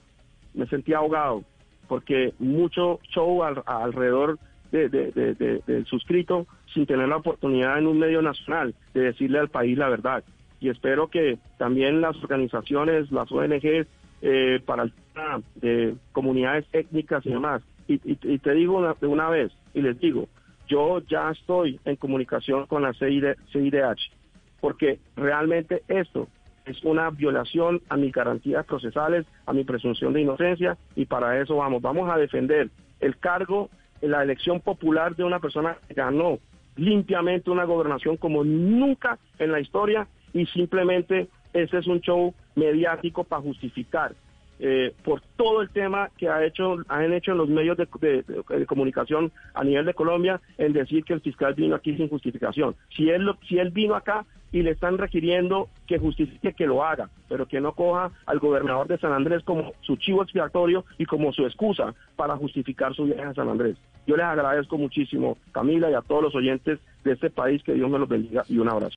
me 0.53 0.67
sentía 0.67 0.97
ahogado, 0.97 1.43
porque 1.87 2.33
mucho 2.39 2.99
show 3.13 3.43
alrededor 3.43 4.37
de, 4.77 5.61
del 5.65 5.85
suscrito 5.85 6.47
sin 6.73 6.85
tener 6.85 7.07
la 7.07 7.17
oportunidad 7.17 7.77
en 7.77 7.87
un 7.87 7.99
medio 7.99 8.21
nacional 8.21 8.73
de 8.93 9.01
decirle 9.01 9.39
al 9.39 9.49
país 9.49 9.77
la 9.77 9.89
verdad. 9.89 10.23
Y 10.59 10.69
espero 10.69 11.07
que 11.09 11.37
también 11.57 12.01
las 12.01 12.15
organizaciones, 12.23 13.11
las 13.11 13.31
ONGs, 13.31 13.87
eh, 14.21 14.61
para 14.65 14.83
el 14.83 14.93
tema 15.13 15.41
de 15.55 15.95
comunidades 16.13 16.65
étnicas 16.71 17.25
y 17.25 17.29
demás. 17.29 17.61
Y, 17.87 17.97
te 17.97 18.53
digo 18.53 18.95
de 18.99 19.07
una 19.07 19.29
vez, 19.29 19.51
y 19.73 19.81
les 19.81 19.99
digo, 19.99 20.29
yo 20.69 21.01
ya 21.01 21.31
estoy 21.31 21.79
en 21.83 21.97
comunicación 21.97 22.65
con 22.67 22.81
la 22.81 22.93
CIDH, 22.93 23.99
porque 24.61 24.99
realmente 25.17 25.83
esto 25.89 26.29
es 26.65 26.81
una 26.85 27.09
violación 27.09 27.81
a 27.89 27.97
mis 27.97 28.13
garantías 28.13 28.65
procesales, 28.65 29.25
a 29.45 29.51
mi 29.51 29.65
presunción 29.65 30.13
de 30.13 30.21
inocencia, 30.21 30.77
y 30.95 31.03
para 31.05 31.41
eso 31.41 31.57
vamos, 31.57 31.81
vamos 31.81 32.09
a 32.09 32.17
defender 32.17 32.69
el 33.01 33.17
cargo 33.17 33.69
la 34.07 34.23
elección 34.23 34.59
popular 34.59 35.15
de 35.15 35.23
una 35.23 35.39
persona 35.39 35.77
ganó 35.89 36.39
limpiamente 36.75 37.51
una 37.51 37.65
gobernación 37.65 38.17
como 38.17 38.43
nunca 38.43 39.17
en 39.39 39.51
la 39.51 39.59
historia 39.59 40.07
y 40.33 40.45
simplemente 40.47 41.27
ese 41.53 41.77
es 41.77 41.87
un 41.87 42.01
show 42.01 42.33
mediático 42.55 43.23
para 43.23 43.41
justificar 43.41 44.13
eh, 44.59 44.93
por 45.03 45.21
todo 45.35 45.61
el 45.61 45.69
tema 45.69 46.09
que 46.17 46.29
ha 46.29 46.45
hecho, 46.45 46.77
han 46.87 47.11
hecho 47.11 47.33
los 47.33 47.49
medios 47.49 47.75
de, 47.77 47.85
comunicación 48.65 49.31
a 49.53 49.63
nivel 49.63 49.85
de 49.85 49.93
Colombia 49.93 50.39
en 50.57 50.73
decir 50.73 51.03
que 51.03 51.13
el 51.13 51.21
fiscal 51.21 51.53
vino 51.53 51.75
aquí 51.75 51.95
sin 51.97 52.07
justificación. 52.07 52.75
Si 52.95 53.09
él, 53.09 53.29
si 53.47 53.57
él 53.57 53.71
vino 53.71 53.95
acá 53.95 54.25
y 54.53 54.61
le 54.61 54.71
están 54.71 54.97
requiriendo 54.97 55.67
que 55.87 55.97
justifique 55.97 56.53
que 56.53 56.67
lo 56.67 56.85
haga, 56.85 57.09
pero 57.27 57.47
que 57.47 57.59
no 57.59 57.73
coja 57.73 58.11
al 58.25 58.39
gobernador 58.39 58.87
de 58.87 58.99
San 58.99 59.11
Andrés 59.11 59.43
como 59.43 59.73
su 59.81 59.97
chivo 59.97 60.23
expiatorio 60.23 60.85
y 60.97 61.05
como 61.05 61.33
su 61.33 61.45
excusa 61.45 61.93
para 62.15 62.37
justificar 62.37 62.93
su 62.93 63.05
viaje 63.05 63.23
a 63.23 63.33
San 63.33 63.49
Andrés. 63.49 63.75
Yo 64.05 64.15
les 64.15 64.25
agradezco 64.25 64.77
muchísimo, 64.77 65.37
Camila, 65.51 65.89
y 65.89 65.95
a 65.95 66.01
todos 66.01 66.21
los 66.21 66.35
oyentes 66.35 66.79
de 67.03 67.13
este 67.13 67.29
país, 67.29 67.63
que 67.63 67.73
Dios 67.73 67.89
me 67.89 67.99
los 67.99 68.07
bendiga 68.07 68.43
y 68.47 68.59
un 68.59 68.69
abrazo. 68.69 68.91